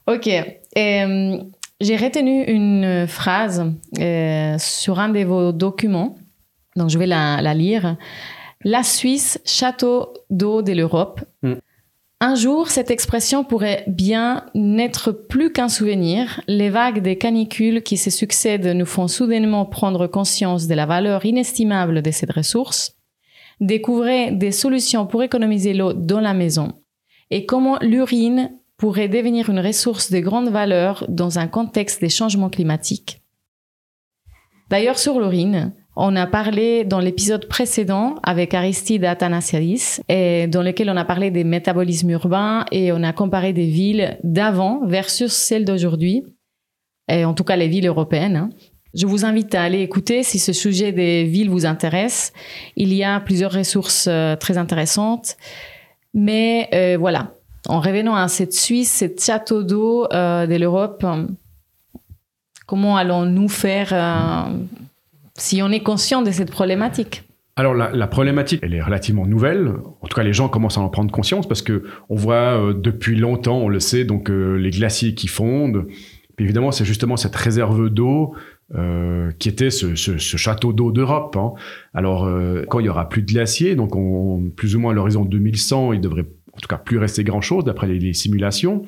[0.07, 0.29] Ok.
[0.29, 1.39] Euh,
[1.81, 3.65] j'ai retenu une phrase
[3.99, 6.17] euh, sur un de vos documents,
[6.77, 7.97] donc je vais la, la lire.
[8.63, 11.21] La Suisse, château d'eau de l'Europe.
[11.43, 11.55] Mm.
[12.27, 16.41] Un jour, cette expression pourrait bien n'être plus qu'un souvenir.
[16.49, 21.27] Les vagues des canicules qui se succèdent nous font soudainement prendre conscience de la valeur
[21.27, 22.97] inestimable de cette ressource.
[23.61, 26.73] Découvrez des solutions pour économiser l'eau dans la maison
[27.29, 32.49] et comment l'urine pourrait devenir une ressource de grande valeur dans un contexte des changements
[32.49, 33.21] climatiques.
[34.71, 40.97] D'ailleurs, sur l'urine, on a parlé dans l'épisode précédent avec Aristide Athanasiadis, dans lequel on
[40.97, 46.25] a parlé des métabolismes urbains et on a comparé des villes d'avant versus celles d'aujourd'hui,
[47.11, 48.37] en tout cas les villes européennes.
[48.37, 48.51] Hein.
[48.95, 52.33] Je vous invite à aller écouter si ce sujet des villes vous intéresse.
[52.77, 55.37] Il y a plusieurs ressources euh, très intéressantes.
[56.15, 57.33] Mais euh, voilà,
[57.69, 61.05] en revenant à cette Suisse, cette château d'eau euh, de l'Europe,
[62.67, 63.93] comment allons-nous faire
[65.37, 67.25] si on est conscient de cette problématique
[67.57, 69.73] alors la, problématique, elle est relativement nouvelle.
[70.01, 72.75] En tout cas, les gens commencent à en prendre conscience parce que on voit euh,
[72.75, 75.87] depuis longtemps, on le sait, donc euh, les glaciers qui fondent.
[76.35, 78.35] Puis évidemment, c'est justement cette réserve d'eau
[78.75, 81.37] euh, qui était ce, château d'eau d'Europe.
[81.37, 81.53] Hein.
[81.95, 82.29] Alors
[82.69, 85.93] quand il y aura plus de glaciers, donc on, plus ou moins à l'horizon 2100,
[85.93, 88.83] il devrait en tout cas plus rester grand chose d'après les, les, simulations.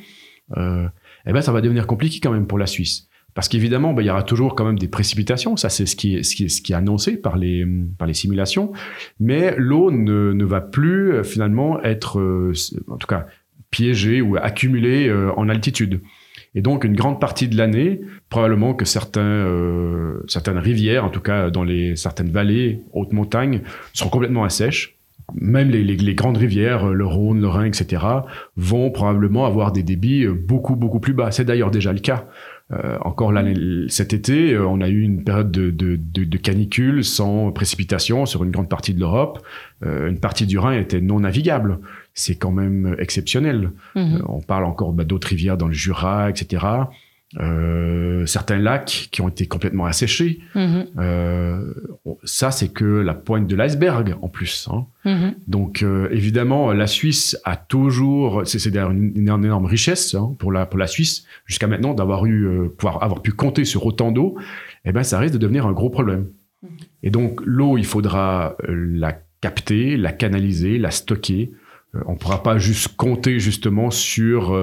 [0.56, 3.05] eh ben ça va devenir compliqué quand même pour la Suisse.
[3.36, 5.56] Parce qu'évidemment, bah, il y aura toujours quand même des précipitations.
[5.56, 7.66] Ça, c'est ce qui est, annoncé par les,
[8.12, 8.72] simulations.
[9.20, 12.54] Mais l'eau ne, va plus euh, finalement être, euh,
[12.88, 13.26] en tout cas,
[13.70, 16.00] piégées ou accumulées en altitude.
[16.54, 18.84] Et donc, une grande partie de l'année, probablement que
[19.18, 23.60] euh, certaines rivières, en tout cas dans les, certaines vallées, hautes montagnes,
[23.92, 24.96] seront complètement assèches.
[25.34, 28.02] Même les, les, les, grandes rivières, le Rhône, le Rhin, etc.,
[28.56, 31.32] vont probablement avoir des débits beaucoup, beaucoup plus bas.
[31.32, 32.28] C'est d'ailleurs déjà le cas.
[32.72, 33.32] Euh, encore
[33.88, 38.26] cet été, euh, on a eu une période de, de, de, de, canicule sans précipitation
[38.26, 39.40] sur une grande partie de l'Europe.
[39.84, 41.78] Euh, une partie du Rhin était non navigable.
[42.12, 43.70] C'est quand même exceptionnel.
[43.94, 44.16] Mhm.
[44.16, 46.66] Euh, on parle encore bah, d'autres rivières dans le Jura, etc.
[47.40, 50.40] Euh, certains lacs qui ont été complètement asséchés.
[50.54, 50.86] Mhm.
[50.98, 51.74] Euh,
[52.22, 54.68] ça, c'est que la pointe de l'iceberg en plus.
[54.70, 54.86] Hein.
[55.04, 55.34] Mhm.
[55.48, 60.52] Donc, euh, évidemment, la Suisse a toujours, c'est d'ailleurs une, une, énorme richesse hein, pour
[60.52, 64.38] la pour la Suisse jusqu'à maintenant d'avoir eu, pouvoir avoir pu compter sur autant d'eau.
[64.84, 66.28] Eh ben, ça risque de devenir un gros problème.
[66.62, 66.70] Mhm.
[67.02, 71.50] Et donc, l'eau, il faudra la capter, la canaliser, la stocker.
[72.06, 74.54] on ne pourra pas juste compter justement sur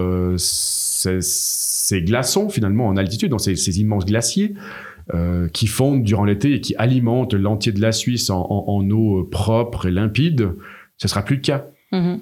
[1.11, 4.53] ces ces glaçons finalement en altitude, dans ces, immenses glaciers
[5.13, 9.87] euh, qui fondent durant l'été et qui alimentent l'entier de la Suisse en, eau propre
[9.87, 10.51] et limpide,
[10.97, 11.65] ce sera plus le cas.
[11.91, 12.19] Mhm.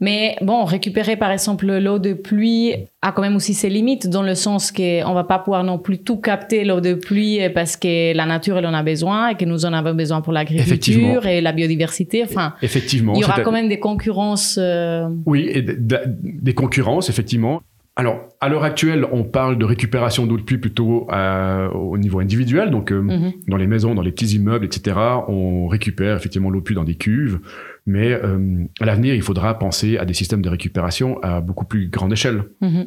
[0.00, 4.22] Mais bon, récupérer par exemple l'eau de pluie a quand même aussi ses limites dans
[4.22, 8.14] le sens qu'on va pas pouvoir non plus tout capter l'eau de pluie parce que
[8.14, 11.40] la nature elle en a besoin et que nous en avons besoin pour l'agriculture et
[11.40, 12.24] la biodiversité.
[12.24, 14.58] Enfin, effectivement, il y aura quand même des concurrences.
[14.60, 17.62] Euh, oui, et des concurrences effectivement.
[17.96, 22.18] Alors, à l'heure actuelle, on parle de récupération d'eau de pluie plutôt euh, au niveau
[22.18, 22.70] individuel.
[22.72, 23.32] Donc, euh, mhm.
[23.46, 24.96] dans les maisons, dans les petits immeubles, etc.,
[25.28, 27.38] on récupère effectivement l'eau de pluie dans des cuves.
[27.86, 31.88] Mais euh, à l'avenir, il faudra penser à des systèmes de récupération à beaucoup plus
[31.88, 32.42] grande échelle.
[32.60, 32.86] Mhm.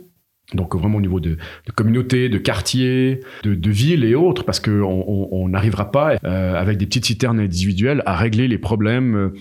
[0.53, 4.61] Donc vraiment au niveau de, de communautés, de quartiers, de, de, villes et autres, parce
[4.61, 9.33] qu'on n'arrivera on, pas avec des petites citernes individuelles à régler les problèmes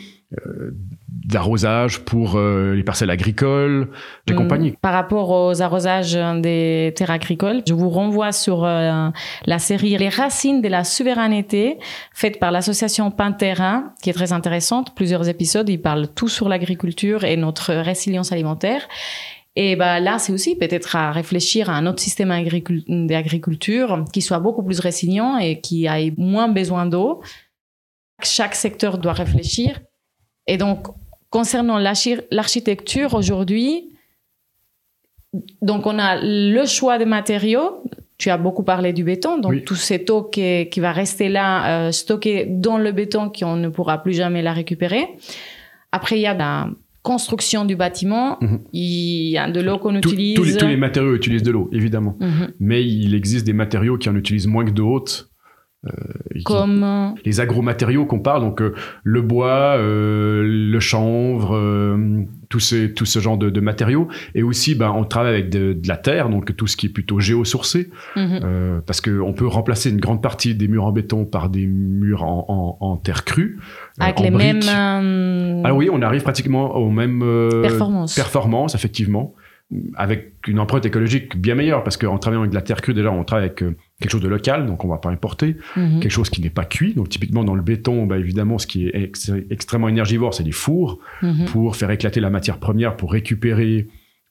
[0.47, 0.73] euh,
[1.09, 3.91] d'arrosage pour euh, les parcelles agricoles,
[4.27, 4.37] des mm.
[4.37, 4.73] compagnies.
[4.81, 9.09] Par rapport aux arrosages des terres agricoles, je vous renvoie sur euh,
[9.45, 11.79] la série Les racines de la souveraineté,
[12.13, 14.95] faite par l'association Panterrain, qui est très intéressante.
[14.95, 18.89] Plusieurs épisodes, ils parlent tout sur l'agriculture et notre résilience alimentaire.
[19.57, 22.29] Et bah là, c'est aussi peut-être à réfléchir à un autre système
[22.89, 27.23] d'agriculture qui soit beaucoup plus résilient et qui ait moins besoin d'eau.
[28.23, 29.81] Chaque secteur doit réfléchir
[30.47, 30.87] et donc,
[31.31, 33.91] concernant l'architecture aujourd'hui,
[35.63, 37.83] donc on a le choix des matériaux.
[38.19, 41.89] Tu as beaucoup parlé du béton, donc tout cette eau qui, qui va rester là,
[41.89, 45.05] euh, stockée dans le béton, qu'on ne pourra plus jamais la récupérer.
[45.93, 46.71] Après, il y a la
[47.03, 48.61] construction du bâtiment, mhm.
[48.73, 50.35] il y a de l'eau qu'on utilise.
[50.35, 52.17] Tous les, tous les, matériaux utilisent de l'eau, évidemment.
[52.19, 52.53] Mhm.
[52.59, 55.26] Mais il existe des matériaux qui en utilisent moins que d'autres.
[55.87, 61.59] Euh, Comme les agromatériaux qu'on parle, donc euh, le bois, euh, le chanvre,
[62.49, 64.09] tout, ce genre de, matériaux.
[64.35, 67.21] Et aussi, ben, on travaille avec de, la terre, donc tout ce qui est plutôt
[67.21, 68.83] géosourcé, mhm.
[68.87, 72.77] parce qu'on peut remplacer une grande partie des murs en béton par des murs en,
[72.81, 73.59] en, terre crue.
[73.99, 74.61] Avec les mêmes.
[75.65, 77.25] Ah oui, on arrive pratiquement aux mêmes
[77.63, 78.15] performances.
[78.15, 79.35] performances, effectivement
[79.97, 83.11] avec une empreinte écologique bien meilleure parce qu'en travaillant avec de la terre crue déjà
[83.11, 83.65] on travaille avec
[84.01, 86.01] quelque chose de local, donc on va pas importer, mhm.
[86.01, 86.95] quelque chose qui n'est pas cuit.
[86.95, 89.13] Donc typiquement dans le béton, bah, évidemment, ce qui est
[89.51, 91.47] extrêmement énergivore, c'est les fours mhm.
[91.47, 93.89] pour faire éclater la matière première, pour récupérer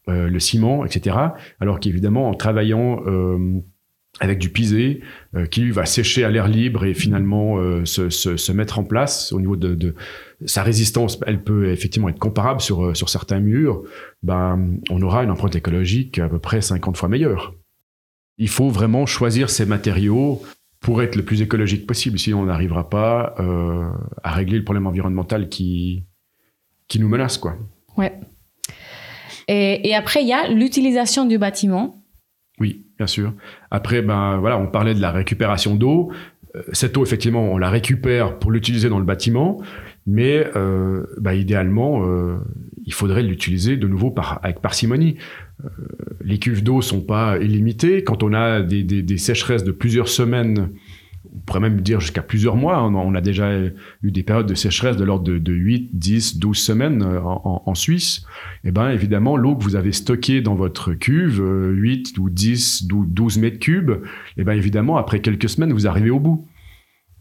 [0.08, 1.18] euh, le ciment, etc.
[1.60, 3.60] Alors qu'évidemment, en travaillant euh,
[4.20, 5.02] avec du pisé,
[5.36, 9.34] euh, qui va sécher à l'air libre et finalement se, se, se, mettre en place
[9.34, 9.96] au niveau de, de,
[10.46, 13.82] sa résistance, elle peut effectivement être comparable sur, sur certains murs,
[14.22, 17.56] ben, on aura une empreinte écologique à peu près 50 fois meilleure.
[18.38, 20.42] Il faut vraiment choisir ces matériaux
[20.82, 23.90] pour être le plus écologique possible, sinon on n'arrivera pas euh,
[24.24, 26.04] à régler le problème environnemental qui,
[26.88, 27.38] qui nous menace.
[27.38, 27.58] Quoi.
[27.98, 28.14] Ouais.
[29.48, 32.04] Et, et après, il y a l'utilisation du bâtiment.
[32.60, 33.34] Oui, bien sûr.
[33.72, 36.12] Après, ben, voilà, on parlait de la récupération d'eau.
[36.56, 39.62] Euh, cette eau, effectivement, on la récupère pour l'utiliser dans le bâtiment,
[40.06, 42.38] mais euh, ben, idéalement, euh,
[42.86, 45.18] il faudrait l'utiliser de nouveau par, avec parcimonie.
[45.64, 45.70] Euh,
[46.24, 48.04] les cuves d'eau sont pas illimitées.
[48.04, 50.70] Quand on a des, des, des, sécheresses de plusieurs semaines,
[51.34, 53.52] on pourrait même dire jusqu'à plusieurs mois, on, a déjà
[54.04, 57.64] eu des périodes de sécheresse de l'ordre de, de, 8, 10, 12 semaines euh, en,
[57.66, 58.26] en Suisse.
[58.64, 62.88] Eh ben évidemment, l'eau que vous avez stockée dans votre cuve, 8 euh, ou 10,
[62.88, 63.92] 12 mètres cubes,
[64.38, 66.48] eh ben évidemment, après quelques semaines, vous arrivez au bout.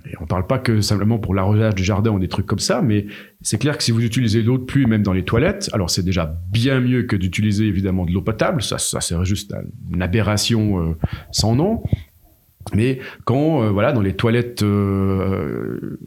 [0.07, 2.83] Et on parle pas que simplement pour l'arrosage du jardin ou des trucs comme ça,
[2.83, 3.07] mais
[3.41, 6.03] c'est clair que si vous utilisez l'eau de pluie même dans les toilettes, alors c'est
[6.03, 9.55] déjà bien mieux que d'utiliser évidemment de l'eau potable, ça, ça serait juste
[9.93, 10.95] une aberration euh,
[11.31, 11.83] sans nom.
[12.75, 15.99] Mais quand, euh, voilà, dans les toilettes, euh,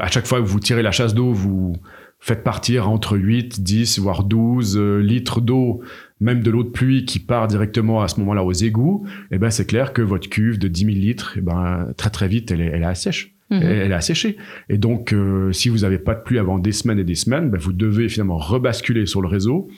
[0.00, 1.76] à chaque fois que vous tirez la chasse d'eau, vous,
[2.20, 5.80] faites partir entre 8, 10, voire 12 euh, litres d'eau,
[6.20, 9.50] même de l'eau de pluie qui part directement à ce moment-là aux égouts, eh ben
[9.50, 12.60] c'est clair que votre cuve de 10 000 litres, eh ben, très très vite, elle
[12.60, 13.34] est, elle est assèche.
[13.50, 13.62] Mhm.
[13.62, 14.36] Elle est asséchée.
[14.68, 17.50] Et donc, euh, si vous n'avez pas de pluie avant des semaines et des semaines,
[17.50, 19.68] ben, vous devez finalement rebasculer sur le réseau,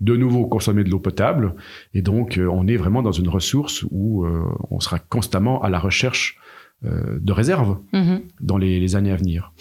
[0.00, 1.54] de nouveau consommer de l'eau potable.
[1.94, 5.70] Et donc, euh, on est vraiment dans une ressource où euh, on sera constamment à
[5.70, 6.36] la recherche
[6.84, 8.22] de réserves Mhm.
[8.40, 9.52] dans les, les années à venir.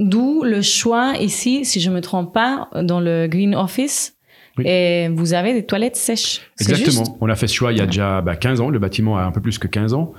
[0.00, 4.16] D'où le choix ici, si je me trompe pas, dans le Green Office,
[4.58, 4.64] Oui.
[4.66, 6.40] et vous avez des toilettes sèches.
[6.56, 7.04] C'est Exactement.
[7.04, 8.70] juste On a fait ce choix il y a déjà bah, 15 ans.
[8.70, 10.12] Le bâtiment a un peu plus que 15 ans.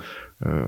[0.46, 0.62] Euh,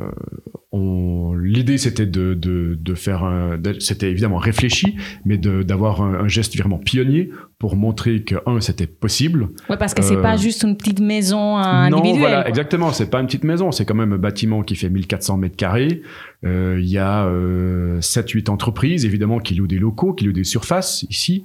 [0.70, 3.58] on- L'idée, c'était de, de, de faire un...
[3.80, 8.86] C'était évidemment réfléchi, mais d'avoir un, un geste vraiment pionnier pour montrer que, un, c'était
[8.86, 9.48] possible.
[9.70, 12.18] Ouais, parce que c'est Euh, pas juste une petite maison euh, non, individuelle.
[12.20, 12.48] voilà, quoi.
[12.50, 12.92] exactement.
[12.92, 13.72] C'est pas une petite maison.
[13.72, 16.02] C'est quand même un bâtiment qui fait 1400 mètres carrés.
[16.44, 20.44] Euh, Il y a euh, 7-8 entreprises, évidemment, qui louent des locaux, qui louent des
[20.44, 21.44] surfaces ici.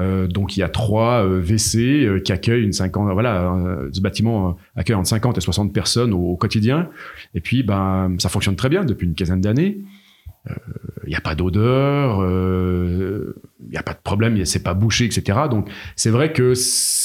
[0.00, 3.12] Euh, donc, il y a trois euh, WC euh, qui accueillent une 50...
[3.12, 6.88] Voilà, euh, ce bâtiment euh, accueille entre 50 et 60 personnes au, quotidien.
[7.34, 9.78] Et puis, ben, ça fonctionne très bien depuis une quinzaine d'années.
[10.48, 10.54] Euh,
[11.04, 13.34] Il n'y a pas d'odeur, euh,
[13.64, 15.38] il n'y a pas de problème, c'est pas bouché, etc.
[15.50, 16.52] Donc, c'est vrai que...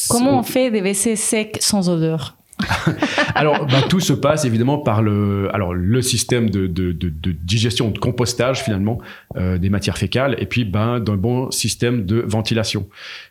[0.10, 2.38] Comment on fait des WC secs sans odeur?
[3.36, 7.32] alors, bah, tout se passe évidemment par le, alors, le système de, de, de, de
[7.32, 9.00] digestion, de compostage finalement
[9.36, 12.88] euh, des matières fécales, et puis ben, d'un bon système de ventilation.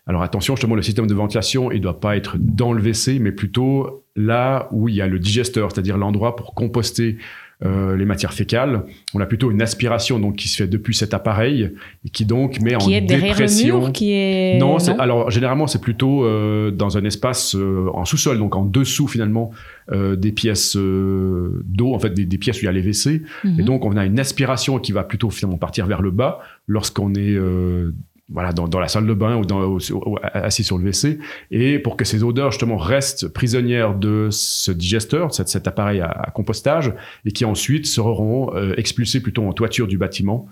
[0.06, 3.32] Alors attention, justement, le système de ventilation, il doit pas être dans le WC, mais
[3.32, 7.18] plutôt là où il y a le digesteur, c'est-à-dire l'endroit pour composter
[7.64, 8.84] euh, les matières fécales.
[9.14, 11.70] On a plutôt une aspiration donc qui se fait depuis cet appareil
[12.04, 13.78] et qui donc met en est le dépression.
[13.80, 14.58] mur qui est...
[14.58, 18.64] Non, c'est- alors généralement c'est plutôt euh, dans un espace euh, en sous-sol, donc en
[18.64, 19.50] dessous finalement
[19.92, 22.82] euh, des pièces euh, d'eau, en fait des, des pièces où il y a les
[22.82, 23.22] WC.
[23.44, 23.60] Mhm.
[23.60, 27.14] Et donc on a une aspiration qui va plutôt finalement partir vers le bas lorsqu'on
[27.14, 27.92] est euh,
[28.32, 31.18] voilà dans, dans la salle de bain ou dans, au- au- assis sur le WC.
[31.50, 36.06] Et pour que ces odeurs justement restent prisonnières de ce digesteur, cet, cet appareil à,
[36.10, 36.92] à compostage,
[37.24, 40.46] et qui ensuite seront euh, expulsées plutôt en toiture du bâtiment.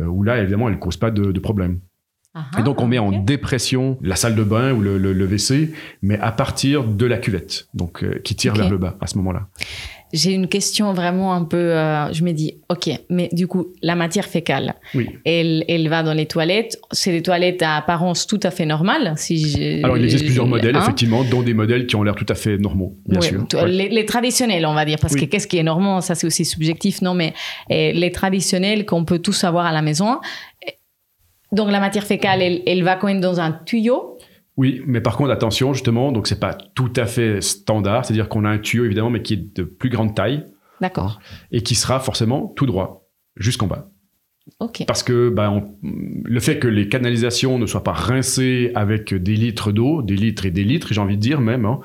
[0.00, 1.80] euh, où là, évidemment, elles ne causent pas de, de problème.
[2.34, 5.24] Ah, Et donc, on met en dépression la salle de bain ou le, le- le
[5.26, 5.72] WC,
[6.02, 8.58] mais à partir de la cuvette, donc euh, qui tire Ok.
[8.58, 9.48] vers le bas à ce moment-là.
[10.12, 11.56] J'ai une question vraiment un peu...
[11.56, 15.08] euh, je me dis, ok, mais du coup, la matière fécale, Oui.
[15.24, 16.78] elle, elle va dans les toilettes.
[16.92, 19.14] C'est des toilettes à apparence tout à fait normale.
[19.16, 22.26] Si Alors, il existe plusieurs modèles, Hein effectivement, dont des modèles qui ont l'air tout
[22.28, 23.44] à fait normaux, bien sûr.
[23.54, 23.68] Ouais.
[23.68, 25.20] Les, les traditionnels, on va dire, parce Oui.
[25.20, 27.34] que qu'est-ce qui est normand, ça c'est aussi subjectif, non, mais
[27.68, 30.18] eh, les traditionnels qu'on peut tous avoir à la maison.
[30.66, 30.72] Eh,
[31.52, 34.15] Donc la matière fécale, elle, elle va quand même dans un tuyau.
[34.56, 38.44] Oui, mais par contre, attention, justement, donc c'est pas tout à fait standard, c'est-à-dire qu'on
[38.44, 40.46] a un tuyau, évidemment, mais qui est de plus grande taille
[40.80, 41.20] D'accord.
[41.52, 43.90] et qui sera forcément tout droit jusqu'en bas.
[44.86, 49.34] Parce que bah, on- le fait que les canalisations ne soient pas rincées avec des
[49.34, 51.80] litres d'eau, des litres et des litres, j'ai envie de dire même, hein,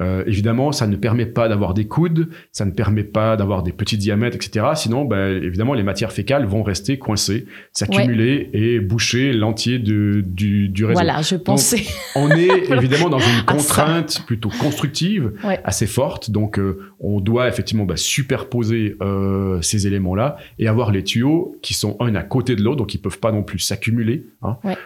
[0.00, 3.72] euh, évidemment, ça ne permet pas d'avoir des coudes, ça ne permet pas d'avoir des
[3.72, 4.66] petits diamètres, etc.
[4.74, 10.84] Sinon, bah, évidemment, les matières fécales vont rester coincées, s'accumuler et boucher l'entier du, du
[10.84, 10.94] réseau.
[11.00, 11.82] Voilà, je pensais.
[12.14, 13.42] On est évidemment dans une ça.
[13.46, 15.60] contrainte plutôt constructive, Ouais.
[15.64, 16.30] assez forte.
[16.30, 21.74] Donc, euh, on doit effectivement bah, superposer euh, ces éléments-là et avoir les tuyaux qui
[21.74, 24.76] sont un à côté de l'autre, donc ils peuvent pas non plus s'accumuler, hein, Ouais.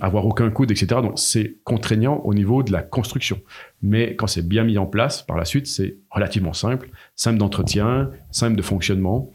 [0.00, 0.86] avoir aucun coude, etc.
[1.02, 3.40] Donc, c'est contraignant au niveau de la construction.
[3.82, 8.10] Mais quand c'est bien mis en place, par la suite, c'est relativement simple, simple d'entretien,
[8.30, 9.30] simple de fonctionnement,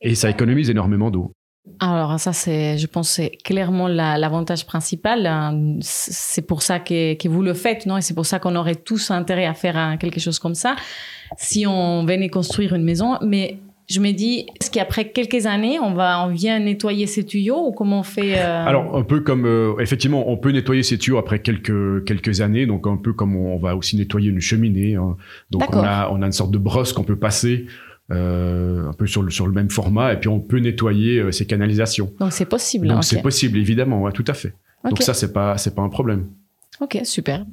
[0.00, 1.32] et ça économise énormément d'eau.
[1.80, 5.26] Alors ça, c'est, je pense, c'est clairement la- l'avantage principal.
[5.26, 5.78] hein.
[5.80, 7.96] C'est pour ça que, que vous le faites, non?
[7.96, 10.76] Et c'est pour ça qu'on aurait tous intérêt à faire hein, quelque chose comme ça
[11.38, 13.16] si on venait construire une maison.
[13.22, 17.66] Mais je me dis, est-ce qu'après quelques années, on va, on vient nettoyer ces tuyaux
[17.68, 20.96] ou comment on fait euh, Alors un peu comme euh, effectivement, on peut nettoyer ces
[20.98, 24.40] tuyaux après quelques quelques années, donc un peu comme on, on va aussi nettoyer une
[24.40, 24.94] cheminée.
[24.96, 25.16] hein.
[25.50, 27.66] Donc on a on a une sorte de brosse qu'on peut passer
[28.10, 31.46] euh, un peu sur le sur le même format, et puis on peut nettoyer ces
[31.46, 32.12] canalisations.
[32.20, 32.88] Donc c'est possible.
[32.88, 34.54] Donc c'est possible évidemment, ouais, tout à fait.
[34.84, 36.28] Donc ça c'est pas c'est pas un problème.
[36.80, 37.44] Ok, super.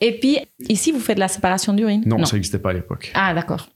[0.00, 2.02] Et puis ici, vous faites la séparation d'urine?
[2.06, 3.12] Non, ça n'existait pas à l'époque.
[3.14, 3.68] Ah, d'accord.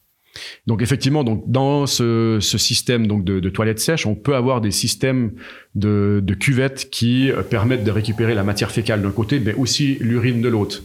[0.67, 4.71] Donc effectivement, donc dans ce, système donc de, de toilettes sèches, on peut avoir des
[4.71, 5.33] systèmes
[5.75, 10.41] de, cuvettes qui euh, permettent de récupérer la matière fécale d'un côté, mais aussi l'urine
[10.41, 10.83] de l'autre.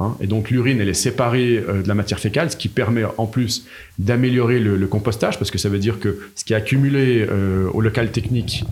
[0.00, 0.16] Hein.
[0.20, 3.26] et donc l'urine, elle est séparée euh, de la matière fécale, ce qui permet en
[3.26, 3.66] plus
[3.98, 7.80] d'améliorer le, compostage, parce que ça veut dire que ce qui est accumulé euh, au
[7.80, 8.64] local technique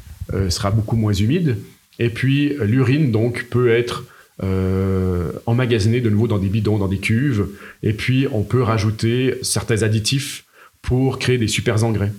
[0.48, 1.56] sera beaucoup moins humide.
[2.00, 4.04] Et puis l'urine donc peut être
[4.42, 7.48] euh, de nouveau dans des bidons, dans des cuves,
[7.82, 10.44] et puis on peut rajouter certains additifs
[10.82, 12.12] pour créer des super engrais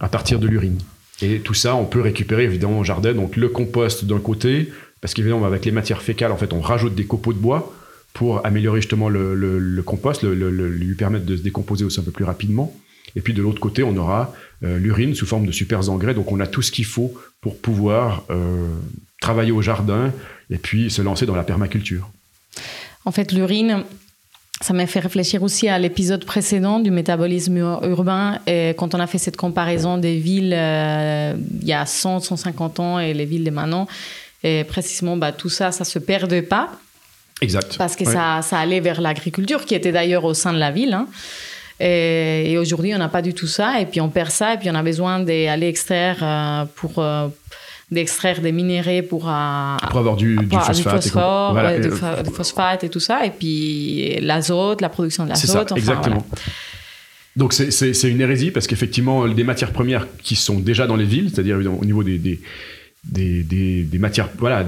[0.00, 0.78] à partir de l'urine.
[1.22, 3.14] Et tout ça, on peut récupérer évidemment au jardin.
[3.14, 6.94] Donc le compost d'un côté, parce qu'évidemment avec les matières fécales, en fait, on rajoute
[6.94, 7.74] des copeaux de bois
[8.12, 12.74] pour améliorer justement le, compost, lui permettre de se décomposer aussi un peu plus rapidement.
[13.14, 16.14] Et puis de l'autre côté, on aura euh, l'urine sous forme de super engrais.
[16.14, 18.68] Donc on a tout ce qu'il faut pour pouvoir euh,
[19.20, 20.12] travailler au jardin
[20.50, 22.08] et puis se lancer dans la permaculture.
[23.04, 23.84] En fait, l'urine,
[24.60, 29.06] ça m'a fait réfléchir aussi à l'épisode précédent du métabolisme urbain, et quand on a
[29.06, 33.44] fait cette comparaison des villes euh, il y a 100, 150 ans et les villes
[33.44, 33.86] de maintenant.
[34.42, 36.70] Et précisément, bah, tout ça, ça se perdait pas.
[37.40, 37.76] Exact.
[37.76, 40.94] Parce que ça, ça allait vers l'agriculture, qui était d'ailleurs au sein de la ville.
[40.94, 41.06] Hein.
[41.80, 43.80] Et, aujourd'hui, on n'a pas du tout ça.
[43.80, 44.54] Et puis, on perd ça.
[44.54, 47.28] Et puis, on a besoin d'aller extraire euh, pour, euh,
[47.90, 53.00] d'extraire des minéraux pour, euh, pour avoir du, du phosphate, et du phosphate et tout
[53.00, 55.72] ça, et puis l'azote, la production de l'azote.
[55.72, 56.26] Enfin, exactement.
[57.36, 61.30] Donc c'est une hérésie parce qu'effectivement, des matières premières qui sont déjà dans les villes,
[61.32, 62.40] c'est-à-dire au niveau des, des
[63.08, 64.66] des, des, des, matières, voilà,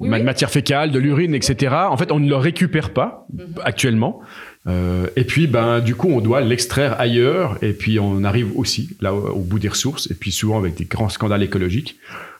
[0.00, 1.74] matières fécales, de l'urine, etc.
[1.88, 3.46] En fait, on ne le récupère pas mhm.
[3.64, 4.20] actuellement.
[4.66, 7.56] Euh, et puis, ben, du coup, on doit l'extraire ailleurs.
[7.62, 10.10] Et puis, on arrive aussi là au bout des ressources.
[10.10, 11.96] Et puis, souvent avec des grands scandales écologiques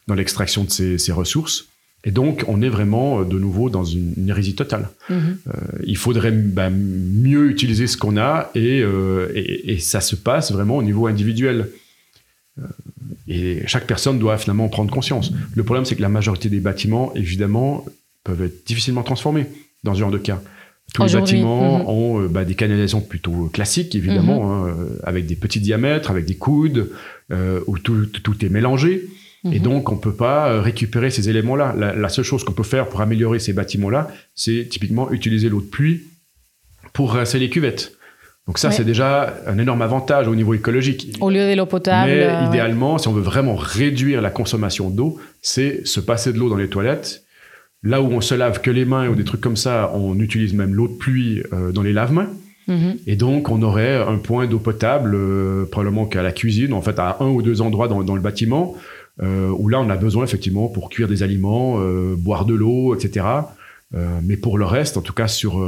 [0.08, 1.66] dans l'extraction de ces, ressources.
[2.02, 4.88] Et donc, on est vraiment euh, de nouveau dans une, hérésie totale.
[5.10, 5.14] Mm-hmm.
[5.14, 5.52] Euh,
[5.84, 10.78] il faudrait bah, mieux utiliser ce qu'on a euh, et, et, ça se passe vraiment
[10.78, 11.68] au niveau individuel.
[13.28, 15.30] et chaque personne doit finalement prendre conscience.
[15.54, 17.84] Le problème, c'est que la majorité des bâtiments, évidemment,
[18.24, 19.46] peuvent être difficilement transformés
[19.84, 20.40] dans ce genre de cas.
[20.94, 21.86] Tous les bâtiments mm-hmm.
[21.86, 24.70] ont bah, des canalisations plutôt classiques, évidemment, mm-hmm.
[24.70, 26.90] hein, avec des petits diamètres, avec des coudes,
[27.66, 29.06] où tout, tout, est mélangé.
[29.44, 29.64] Et mhm.
[29.64, 31.74] donc, on ne peut pas euh, récupérer ces éléments-là.
[31.76, 35.66] La, seule chose qu'on peut faire pour améliorer ces bâtiments-là, c'est typiquement utiliser l'eau de
[35.66, 36.02] pluie
[36.92, 37.92] pour rincer les cuvettes.
[38.48, 41.14] Donc ça, c'est déjà un énorme avantage au niveau écologique.
[41.20, 42.10] Au lieu de l'eau potable.
[42.10, 46.38] Mais euh, idéalement, si on veut vraiment réduire la consommation d'eau, c'est se passer de
[46.38, 47.24] l'eau dans les toilettes.
[47.82, 50.54] Là où on se lave que les mains ou des trucs comme ça, on utilise
[50.54, 52.30] même l'eau de pluie euh, dans les lave-mains.
[52.68, 52.96] Mhm.
[53.06, 55.16] Et donc, on aurait un point d'eau potable,
[55.70, 58.76] probablement qu'à la cuisine, en fait, à un ou deux endroits dans le bâtiment,
[59.20, 63.26] où là on a besoin effectivement pour cuire des aliments, euh, boire de l'eau, etc.
[63.94, 65.64] Euh, mais pour le reste, en tout cas sur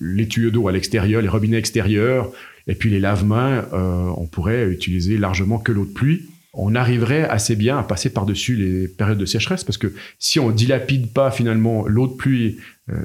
[0.00, 2.32] les tuyaux d'eau à l'extérieur, les robinets extérieurs,
[2.66, 6.22] et puis les lave-mains, on pourrait utiliser largement que l'eau de pluie.
[6.58, 10.50] On arriverait assez bien à passer par-dessus les périodes de sécheresse parce que si on
[10.50, 12.56] dilapide pas finalement l'eau de pluie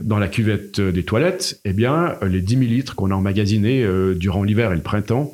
[0.01, 3.85] dans la cuvette des toilettes, eh bien les 10 millilitres qu'on a emmagasinés
[4.15, 5.33] durant l'hiver et le printemps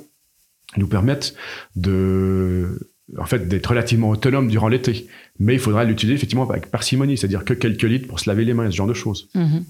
[0.77, 1.35] nous permettent
[1.75, 5.07] de en fait, d'être relativement autonome durant l'été.
[5.39, 8.53] Mais il faudra l'utiliser effectivement avec parcimonie, c'est-à-dire que quelques litres pour se laver les
[8.53, 9.29] mains, ce genre de choses.
[9.33, 9.65] Mhm.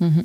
[0.00, 0.24] Mhm.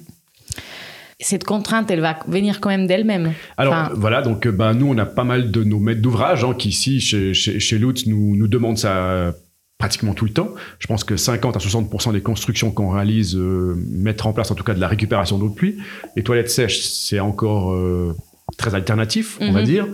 [1.20, 3.34] Cette contrainte, elle va venir quand même d'elle-même.
[3.58, 6.70] Alors voilà, donc ben, nous, on a pas mal de nos maîtres d'ouvrage hein, qui
[6.70, 9.36] ici, chez, chez, Lutz, nous, nous demandent ça
[9.78, 10.50] pratiquement tout le temps.
[10.80, 14.56] Je pense que 50 à 60% des constructions qu'on réalise euh, mettent en place en
[14.56, 15.78] tout cas de la récupération d'eau de pluie.
[16.16, 18.16] Les toilettes sèches, c'est encore euh,
[18.58, 19.66] très alternatif, on va mhm.
[19.66, 19.88] dire.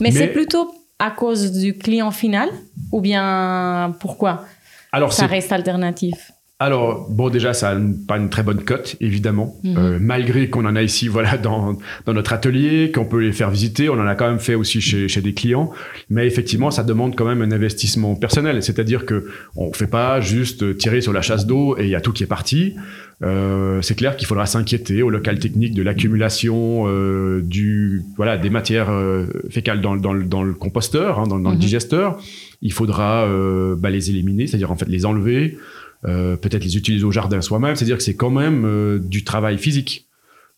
[0.00, 2.48] Mais, Mais c'est plutôt à cause du client final
[2.92, 4.44] ou bien pourquoi
[4.92, 6.32] Alors, ça reste alternatif?
[6.60, 9.56] Alors, bon, déjà, ça n'a pas une très bonne cote, évidemment.
[9.64, 9.76] Mhm.
[9.76, 11.76] Euh, malgré qu'on en a ici, voilà, dans,
[12.06, 14.80] dans notre atelier, qu'on peut les faire visiter, on en a quand même fait aussi
[14.80, 15.72] chez, chez des clients.
[16.10, 18.62] Mais effectivement, ça demande quand même un investissement personnel.
[18.62, 19.26] C'est-à-dire que
[19.56, 22.22] on fait pas juste tirer sur la chasse d'eau et il y a tout qui
[22.22, 22.74] est parti.
[23.22, 28.50] Euh, c'est clair qu'il faudra s'inquiéter au local technique de l'accumulation euh, du voilà des
[28.50, 31.60] matières euh, fécales dans, dans, dans, le composteur, hein, dans, dans le mhm.
[31.60, 32.18] digesteur.
[32.60, 35.58] Il faudra euh, bah, les éliminer, c'est-à-dire en fait les enlever,
[36.04, 37.76] peut-être les utiliser au jardin soi-même.
[37.76, 40.06] C'est-à-dire que c'est quand même du travail physique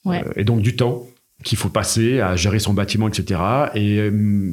[0.05, 0.25] ouais.
[0.37, 1.07] et donc du temps
[1.45, 3.41] qu'il faut passer à gérer son bâtiment, etc.
[3.75, 4.11] Et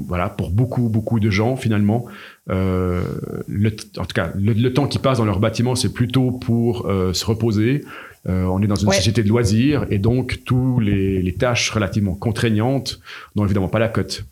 [0.07, 2.05] voilà, pour beaucoup, beaucoup de gens, finalement,
[2.49, 3.03] euh,
[3.47, 7.13] le, en tout cas, le, temps qui passe dans leur bâtiment, c'est plutôt pour euh,
[7.13, 7.83] se reposer.
[8.27, 12.15] Euh, on est dans une société de loisirs et donc tous les, les tâches relativement
[12.15, 13.01] contraignantes
[13.35, 14.23] n'ont évidemment pas la cote.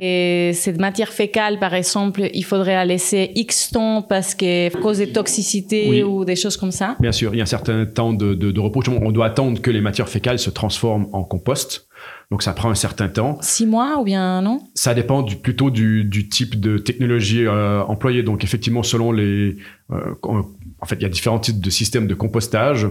[0.00, 4.98] Et cette matière fécale, par exemple, il faudrait la laisser X temps parce que cause
[4.98, 8.12] de toxicité ou des choses comme ça Bien sûr, il y a un certain temps
[8.12, 8.82] de, de, de repos.
[8.88, 11.86] On doit attendre que les matières fécales se transforment en compost.
[12.30, 13.38] Donc ça prend un certain temps.
[13.40, 17.82] Six mois ou bien non Ça dépend du, plutôt du, du, type de technologie euh,
[17.84, 18.22] employée.
[18.22, 19.56] Donc effectivement, selon les...
[19.92, 22.88] Euh, en fait, il y a différents types de systèmes de compostage.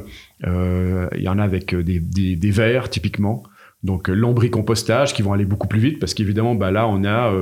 [0.48, 3.44] Euh, il y en a avec des, des, des verres, typiquement.
[3.84, 7.34] Donc l'ombricompostage qui vont aller beaucoup plus vite parce qu'évidemment, bah, là, on a...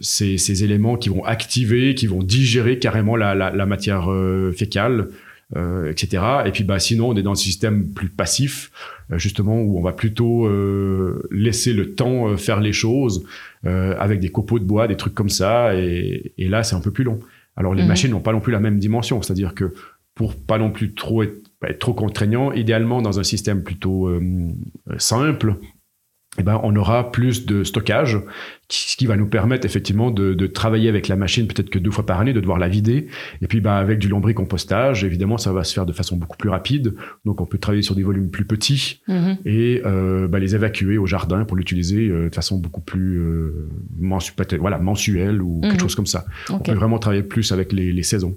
[0.00, 4.08] Ces, ces, éléments qui vont activer, qui vont digérer carrément la, la, la matière
[4.56, 5.08] fécale
[5.56, 6.22] euh, etc.
[6.46, 8.70] Et puis bah sinon on est dans un système plus passif,
[9.10, 13.24] euh, justement où on va plutôt euh, laisser le temps euh, faire les choses
[13.66, 15.74] euh, avec des copeaux de bois, des trucs comme ça.
[15.74, 17.18] Et, et là c'est un peu plus long.
[17.56, 17.88] Alors les Mhm.
[17.88, 19.74] machines n'ont pas non plus la même dimension, c'est-à-dire que
[20.14, 24.20] pour pas non plus trop être, être trop contraignant, idéalement dans un système plutôt euh,
[24.98, 25.56] simple,
[26.38, 28.16] eh ben, on aura plus de stockage,
[28.70, 31.90] ce qui va nous permettre effectivement de, de travailler avec la machine peut-être que deux
[31.90, 33.08] fois par année, de devoir la vider.
[33.42, 36.48] Et puis ben, avec du lombricompostage, évidemment, ça va se faire de façon beaucoup plus
[36.48, 36.94] rapide.
[37.24, 39.38] Donc on peut travailler sur des volumes plus petits Mhm.
[39.44, 43.68] et euh, ben, les évacuer au jardin pour l'utiliser euh, de façon beaucoup plus euh,
[44.00, 45.70] mensu- voilà, mensuelle ou Mhm.
[45.70, 46.26] quelque chose comme ça.
[46.48, 46.66] On Ok.
[46.66, 48.36] peut vraiment travailler plus avec les, les saisons.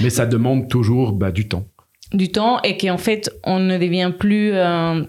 [0.00, 1.66] Mais ça demande toujours bah, du temps.
[2.12, 5.02] Du temps et qu'en fait, on ne devient plus euh,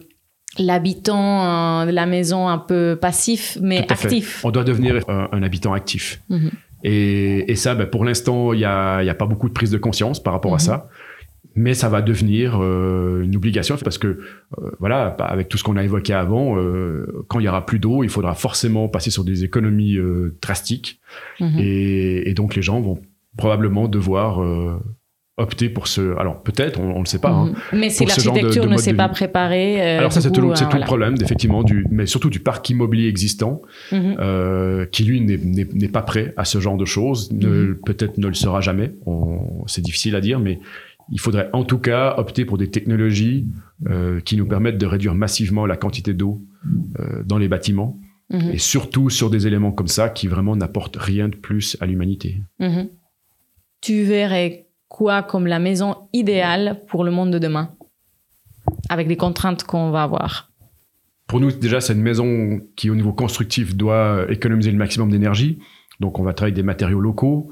[0.60, 3.92] l'habitant euh, de la maison un peu passif, mais fait.
[3.92, 4.42] actif.
[4.44, 6.22] On doit devenir un, un habitant actif.
[6.30, 6.52] Mhm.
[6.84, 9.54] Et, et ça, ben, pour l'instant, il n'y a, il y a pas beaucoup de
[9.54, 10.60] prise de conscience par rapport à Mhm.
[10.60, 10.90] ça.
[11.54, 15.64] Mais ça va devenir euh, une obligation parce que, euh, voilà, bah, avec tout ce
[15.66, 19.10] qu'on a évoqué avant, euh, quand il y aura plus d'eau, il faudra forcément passer
[19.12, 21.02] sur des économies euh, drastiques.
[21.42, 21.60] Mhm.
[21.60, 23.00] Et, et donc, les gens vont
[23.38, 24.80] probablement devoir euh,
[25.42, 26.16] opter pour ce.
[26.18, 27.32] Alors, peut-être, on ne le sait pas.
[27.32, 27.48] hein.
[27.74, 27.80] Mhm.
[27.80, 29.82] Mais si l'architecture ne s'est pas préparée.
[29.82, 32.70] euh, Alors ça, c'est tout, euh, tout le problème, effectivement, du, mais surtout du parc
[32.70, 33.62] immobilier existant,
[33.92, 34.16] Mhm.
[34.20, 37.78] euh, qui lui n'est- pas prêt à ce genre de choses, Mhm.
[37.86, 38.92] peut-être ne le sera jamais,
[39.68, 40.60] c'est difficile à dire, mais
[41.12, 43.46] il faudrait en tout cas opter pour des technologies
[43.90, 46.42] euh, qui nous permettent de réduire massivement la quantité d'eau
[47.26, 47.98] dans les bâtiments,
[48.30, 48.52] Mhm.
[48.54, 52.42] et surtout sur des éléments comme ça qui vraiment n'apportent rien de plus à l'humanité.
[53.82, 57.70] Tu verrais quoi comme la maison idéale pour le monde de demain
[58.90, 60.52] Avec les contraintes qu'on va avoir.
[61.28, 65.60] Pour nous, déjà, c'est une maison qui, au niveau constructif, doit économiser le maximum d'énergie.
[66.02, 67.52] Donc, on va travailler avec des matériaux locaux.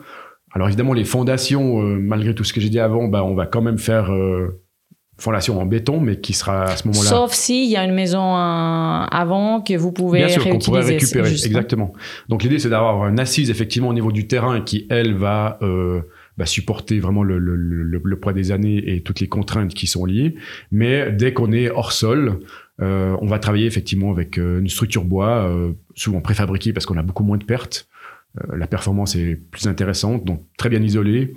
[0.51, 3.45] Alors, évidemment, les fondations, euh, malgré tout ce que j'ai dit avant, bah, on va
[3.45, 4.61] quand même faire euh,
[5.17, 7.09] fondation en béton, mais qui sera à ce moment-là.
[7.09, 10.81] Sauf s'il y a une maison euh, avant que vous pouvez Bien sûr, qu'on pourrait
[10.81, 11.31] récupérer.
[11.31, 11.93] Exactement.
[12.27, 16.01] Donc, l'idée, c'est d'avoir une assise, effectivement, au niveau du terrain qui, elle, va euh,
[16.39, 19.87] bah, supporter vraiment le, le, le, le poids des années et toutes les contraintes qui
[19.87, 20.35] sont liées.
[20.71, 22.39] Mais dès qu'on est hors sol,
[22.81, 26.97] euh, on va travailler effectivement avec euh, une structure bois, euh, souvent préfabriquée parce qu'on
[26.97, 27.89] a beaucoup moins de pertes.
[28.39, 31.33] Euh, la performance est plus intéressante, donc très bien isolée.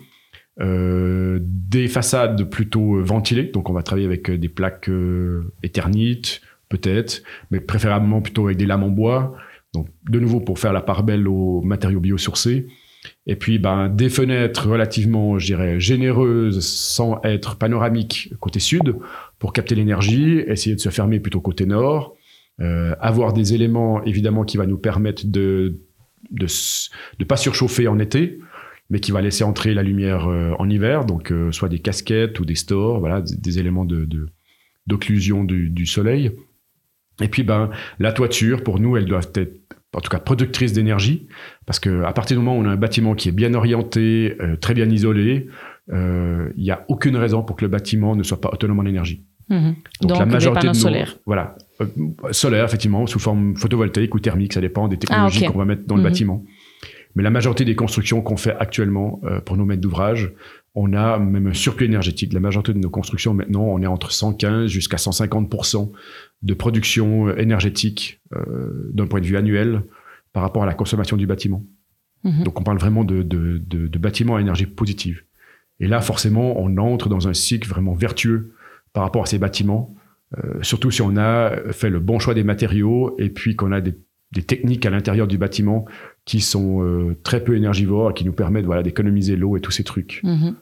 [0.61, 4.89] Euh, des façades plutôt euh, ventilées, donc on va travailler avec des plaques
[5.65, 9.35] éternites, peut-être, mais préférablement plutôt avec des lames en bois.
[9.75, 12.69] Donc, de nouveau, pour faire la part belle aux matériaux biosourcés.
[13.27, 18.97] Et puis, ben, des fenêtres relativement, je dirais, généreuses, sans être panoramiques côté sud,
[19.39, 22.15] pour capter l'énergie, essayer de se fermer plutôt côté nord.
[22.61, 25.81] Euh, avoir des éléments, évidemment, qui va nous permettre de
[26.31, 26.47] de
[27.19, 28.39] de pas surchauffer en été,
[28.91, 31.05] mais qui va laisser entrer la lumière euh, en hiver.
[31.05, 34.29] Donc, euh, soit des casquettes ou des stores, voilà, des, éléments de de-
[34.87, 36.33] d'occlusion du, du soleil.
[37.21, 39.55] Et puis, ben, la toiture, pour nous, elle doit être,
[39.95, 41.27] en tout cas, productrice d'énergie,
[41.67, 44.37] parce que à partir du moment où on a un bâtiment qui est bien orienté,
[44.41, 45.49] euh, très bien isolé,
[45.93, 48.85] euh, il n'y a aucune raison pour que le bâtiment ne soit pas autonome en
[48.87, 49.25] énergie.
[49.51, 49.75] Mhm.
[50.01, 51.19] Donc, Donc, la des majorité panneaux de nos, solaires.
[51.27, 51.57] Voilà.
[51.81, 51.87] Euh,
[52.31, 55.53] solaire, effectivement, sous forme photovoltaïque ou thermique, ça dépend des technologies Ah, ok.
[55.53, 56.09] qu'on va mettre dans le Mhm.
[56.09, 56.45] bâtiment.
[57.15, 60.33] Mais la majorité des constructions qu'on fait actuellement euh, pour nos maîtres d'ouvrage,
[60.75, 62.33] on a même un surplus énergétique.
[62.33, 65.93] La majorité de nos constructions maintenant, on est entre 115 jusqu'à 150%
[66.43, 69.85] de production euh, énergétique euh, d'un point de vue annuel
[70.33, 71.63] par rapport à la consommation du bâtiment.
[72.25, 72.45] Mhm.
[72.45, 75.23] Donc on parle vraiment de, de, de, de bâtiments à énergie positive.
[75.81, 78.55] Et là, forcément, on entre dans un cycle vraiment vertueux
[78.93, 79.95] par rapport à ces bâtiments,
[80.39, 83.81] euh, surtout si on a fait le bon choix des matériaux et puis qu'on a
[83.81, 83.95] des,
[84.33, 85.85] des techniques à l'intérieur du bâtiment
[86.25, 89.71] qui sont euh, très peu énergivores et qui nous permettent voilà, d'économiser l'eau et tous
[89.71, 90.21] ces trucs.
[90.23, 90.55] Mhm.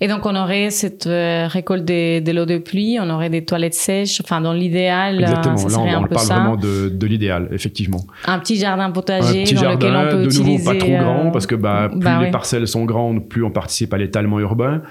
[0.00, 3.44] Et donc, on aurait cette euh, récolte de, de l'eau de pluie, on aurait des
[3.44, 4.20] toilettes sèches.
[4.22, 6.34] Enfin, dans l'idéal, euh, Exactement, ça là on, un on peu parle ça.
[6.34, 8.04] vraiment de, de l'idéal, effectivement.
[8.26, 10.52] Un petit jardin potager un petit dans lequel jardin, on peut de utiliser.
[10.52, 12.30] nouveau pas trop euh, grand parce que bah, plus bah les ouais.
[12.30, 14.82] parcelles sont grandes, plus on participe à l'étalement urbain.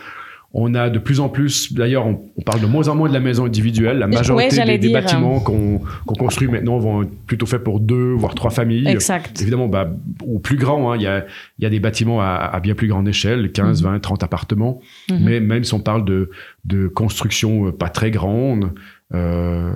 [0.53, 3.13] On a de plus en plus, d'ailleurs, on, on parle de moins en moins de
[3.13, 3.99] la maison individuelle.
[3.99, 8.49] La majorité des, bâtiments qu'on construit maintenant vont être plutôt faits pour deux, voire trois
[8.49, 8.87] familles.
[8.87, 9.41] Exact.
[9.41, 9.89] Évidemment, bah,
[10.25, 13.07] au plus grand, hein, il y, y a des bâtiments à, à bien plus grande
[13.07, 14.81] échelle, 15, 20, 30 appartements.
[15.09, 15.19] Mhm.
[15.21, 16.29] Mais même si on parle de,
[16.65, 18.71] de construction euh, pas très grande,
[19.13, 19.71] euh,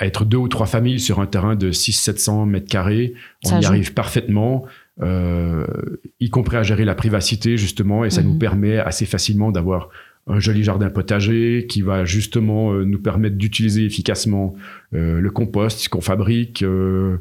[0.00, 3.62] être deux ou trois familles sur un terrain de 600-700 mètres carrés, on Ça y
[3.62, 3.68] joue.
[3.68, 4.64] arrive parfaitement,
[5.02, 8.28] y compris à gérer la privacité justement, et ça Mhm.
[8.28, 9.88] nous permet assez facilement d'avoir
[10.28, 14.54] un joli jardin potager qui va justement euh, nous permettre d'utiliser efficacement
[14.94, 17.18] euh, le compost qu'on fabrique, euh,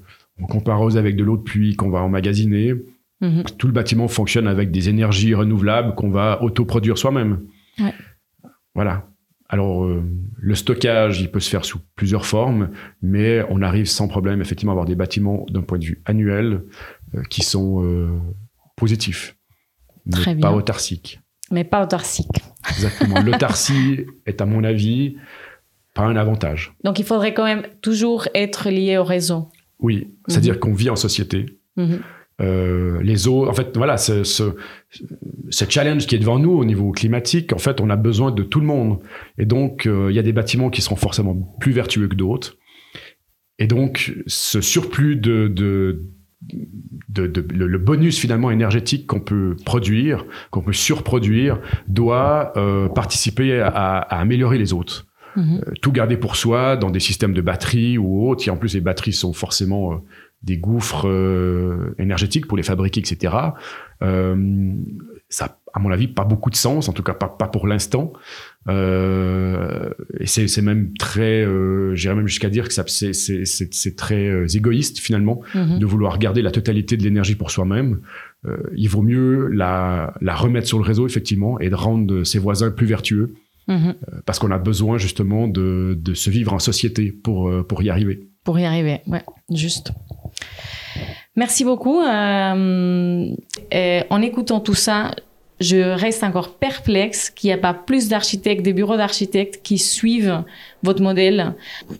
[0.50, 2.74] qu'on arrose avec de l'eau de pluie qu'on va emmagasiner.
[3.22, 3.44] Mhm.
[3.60, 7.42] Tout le bâtiment fonctionne avec des énergies renouvelables qu'on va autoproduire soi-même.
[7.80, 7.94] Ouais.
[8.74, 9.08] Voilà.
[9.48, 10.02] Alors, euh,
[10.38, 12.70] le stockage, il peut se faire sous plusieurs formes,
[13.04, 16.46] mais on arrive sans problème, effectivement, à avoir des bâtiments d'un point de vue annuel
[16.54, 16.60] euh,
[17.30, 18.20] qui sont euh,
[18.76, 19.36] positifs,
[20.06, 20.52] mais Très pas bien.
[20.52, 21.20] autarciques.
[21.52, 22.44] Mais pas autarcique.
[22.70, 23.22] Exactement.
[23.26, 25.16] L'autarcie est, à mon avis,
[25.94, 26.74] pas un avantage.
[26.84, 29.50] Donc il faudrait quand même toujours être lié au réseau.
[29.80, 31.46] Oui, c'est-à-dire qu'on vit en société.
[31.78, 32.02] Mhm.
[32.42, 34.56] Euh, les eaux, en fait, voilà, ce, ce,
[35.50, 38.44] ce challenge qui est devant nous au niveau climatique, en fait, on a besoin de
[38.44, 39.00] tout le monde.
[39.38, 42.58] Et donc, euh, il y a des bâtiments qui seront forcément plus vertueux que d'autres.
[43.58, 46.04] Et donc, ce surplus de, de,
[46.42, 52.88] de, de- le, le bonus finalement énergétique qu'on peut produire, qu'on peut surproduire, doit euh,
[52.90, 55.06] participer à, à améliorer les autres.
[55.36, 55.62] Mhm.
[55.68, 58.48] Euh, tout garder pour soi dans des systèmes de batteries ou autres.
[58.48, 59.98] Et en plus, les batteries sont forcément euh,
[60.44, 61.08] des gouffres
[61.98, 63.34] énergétiques pour les fabriquer, etc.
[65.30, 68.14] Ça, à mon avis, pas beaucoup de sens, en tout cas pas, pas pour l'instant.
[68.68, 69.90] Euh,
[70.20, 75.42] et c'est même très, euh, j'irais même jusqu'à dire que c'est- très euh, égoïste finalement
[75.54, 75.78] Mhm.
[75.80, 78.00] de vouloir garder la totalité de l'énergie pour soi-même.
[78.48, 82.40] Euh, il vaut mieux la, la remettre sur le réseau effectivement et de rendre ses
[82.40, 83.36] voisins plus vertueux
[83.68, 83.96] Mhm.
[84.26, 88.28] parce qu'on a besoin justement de, de se vivre en société pour, pour y arriver.
[88.44, 89.92] Pour y arriver, ouais, juste.
[91.36, 92.00] Merci beaucoup.
[92.02, 93.36] En
[94.22, 95.16] écoutant tout ça,
[95.60, 100.44] je reste encore perplexe qu'il n'y a pas plus d'architectes, des bureaux d'architectes qui suivent
[100.84, 101.54] votre modèle,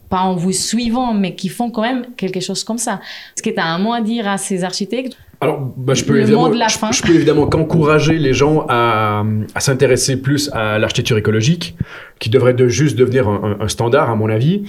[0.10, 3.00] pas en vous suivant, mais qui font quand même quelque chose comme ça.
[3.36, 5.18] Est-ce que tu as un mot à dire à ces architectes?
[5.42, 10.18] Alors, bah, je peux évidemment, je, je peux évidemment qu'encourager les gens à, à s'intéresser
[10.22, 11.76] plus à l'architecture écologique,
[12.20, 14.64] qui devrait de juste devenir un, un- un standard, à mon avis.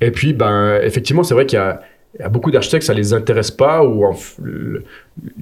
[0.00, 1.80] Et puis, ben, effectivement, c'est vrai qu'il y a,
[2.30, 4.14] beaucoup d'architectes, ça les intéresse pas ou en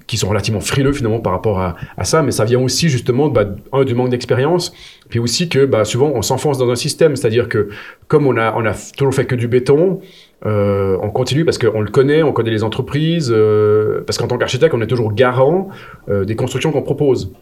[0.07, 3.29] qui sont relativement frileux finalement par rapport à, à ça, mais ça vient aussi justement
[3.29, 4.73] bah, un du manque d'expérience,
[5.09, 7.68] puis aussi que bah, souvent on s'enfonce dans un système, c'est-à-dire que
[8.09, 10.01] comme on a on a toujours fait que du béton,
[10.47, 14.38] euh, on continue parce qu'on le connaît, on connaît les entreprises, euh, parce qu'en tant
[14.38, 15.68] qu'architecte on est toujours garant
[16.09, 17.32] euh, des constructions qu'on propose.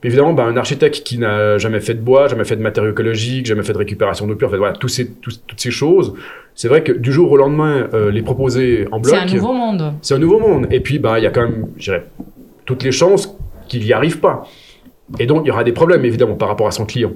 [0.00, 2.90] Puis évidemment, bah, un architecte qui n'a jamais fait de bois, jamais fait de matériaux
[2.90, 5.70] écologiques, jamais fait de récupération d'eau pure, en fait, voilà, tous ces, tous- toutes ces
[5.70, 6.14] choses,
[6.54, 9.92] c'est vrai que du jour au lendemain, les proposer en bloc, C'est un nouveau monde.
[10.02, 10.66] c'est un nouveau monde.
[10.70, 12.04] Et puis, bah, il y a quand même, je dirais,
[12.66, 13.34] toutes les chances
[13.68, 14.46] qu'il n'y arrive pas.
[15.18, 17.12] Et donc, il y aura des problèmes, évidemment, par rapport à son client.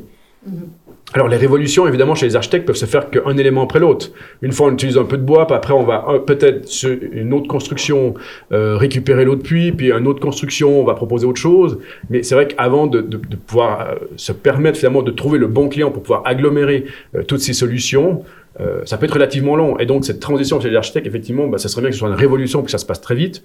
[1.14, 4.10] Alors, les révolutions, évidemment, chez les architectes, peuvent se faire qu'un élément après l'autre.
[4.42, 6.68] Une fois, on utilise un peu de bois, puis après, on va euh, peut-être
[7.12, 8.14] une autre construction
[8.52, 11.78] euh, récupérer l'eau de puits, puis une autre construction, on va proposer autre chose.
[12.10, 15.46] Mais c'est vrai qu'avant de, de- de pouvoir euh, se permettre finalement de trouver le
[15.46, 18.24] bon client pour pouvoir agglomérer euh, toutes ces solutions,
[18.60, 19.78] euh, ça peut être relativement long.
[19.78, 22.08] Et donc, cette transition chez les architectes, effectivement, bah, ça serait bien que ce soit
[22.08, 23.42] une révolution, que ça se passe très vite.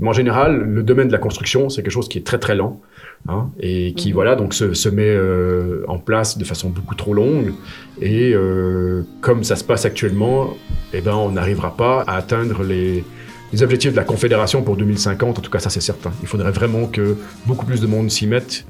[0.00, 2.54] Mais en général, le domaine de la construction, c'est quelque chose qui est très très
[2.54, 2.80] lent.
[3.28, 7.14] hein, et qui, voilà, donc se, se met euh, en place de façon beaucoup trop
[7.14, 7.52] longue.
[8.00, 10.54] Et euh, comme ça se passe actuellement,
[10.92, 13.04] eh ben, on n'arrivera pas à atteindre les,
[13.52, 15.38] les objectifs de la Confédération pour 2050.
[15.38, 16.12] En tout cas, ça, c'est certain.
[16.22, 17.16] Il faudrait vraiment que
[17.46, 18.64] beaucoup plus de monde s'y mette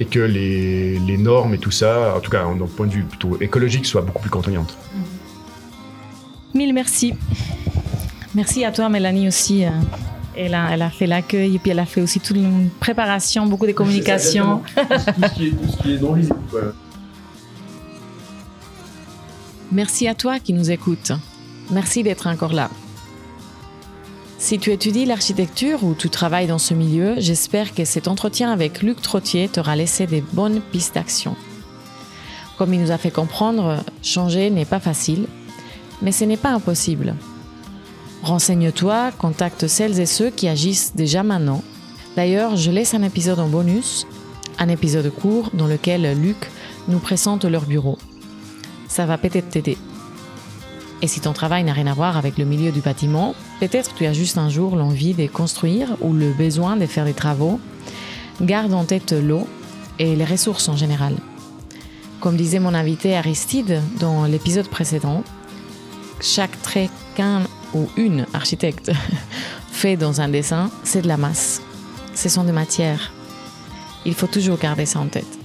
[0.00, 3.04] et que les, les normes et tout ça, en tout cas, d'un point de vue
[3.04, 4.76] plutôt écologique, soient beaucoup plus contraignantes.
[6.54, 7.14] Mille merci.
[8.34, 9.64] Merci à toi, Mélanie, aussi.
[10.34, 13.46] Elle a, elle a fait l'accueil et puis elle a fait aussi toute une préparation,
[13.46, 14.62] beaucoup de communication.
[14.76, 14.82] tout,
[15.28, 16.36] ce qui est, tout ce qui est non visible.
[19.70, 21.12] Merci à toi qui nous écoutes.
[21.70, 22.70] Merci d'être encore là.
[24.38, 28.82] Si tu étudies l'architecture ou tu travailles dans ce milieu, j'espère que cet entretien avec
[28.82, 31.36] Luc Trottier t'aura laissé des bonnes pistes d'action.
[32.58, 35.26] Comme il nous a fait comprendre, changer n'est pas facile,
[36.02, 37.14] mais ce n'est pas impossible.
[38.22, 41.62] Renseigne-toi, contacte celles et ceux qui agissent déjà maintenant.
[42.16, 44.06] D'ailleurs, je laisse un épisode en bonus,
[44.58, 46.50] un épisode court dans lequel Luc
[46.88, 47.98] nous présente leur bureau
[48.92, 49.78] ça va peut-être t'aider.
[51.00, 54.04] Et si ton travail n'a rien à voir avec le milieu du bâtiment, peut-être tu
[54.04, 57.58] as juste un jour l'envie de construire ou le besoin de faire des travaux,
[58.42, 59.48] garde en tête l'eau
[59.98, 61.14] et les ressources en général.
[62.20, 65.24] Comme disait mon invité Aristide dans l'épisode précédent,
[66.20, 67.42] chaque trait qu'un
[67.74, 68.90] ou une architecte
[69.72, 71.62] fait dans un dessin, c'est de la masse.
[72.14, 73.12] Ce sont des matières.
[74.04, 75.38] Il faut toujours garder ça en tête.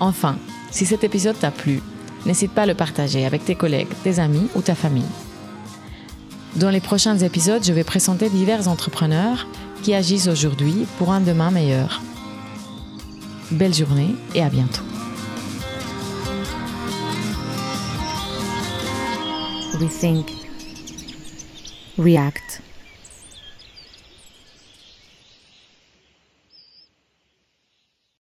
[0.00, 0.36] Enfin,
[0.70, 1.80] si cet épisode t'a plu,
[2.26, 5.04] n'hésite pas à le partager avec tes collègues, tes amis ou ta famille.
[6.56, 9.46] Dans les prochains épisodes, je vais présenter divers entrepreneurs
[9.82, 12.00] qui agissent aujourd'hui pour un demain meilleur.
[13.50, 14.82] Belle journée et à bientôt.
[19.80, 20.37] Rethink.
[21.98, 22.60] React.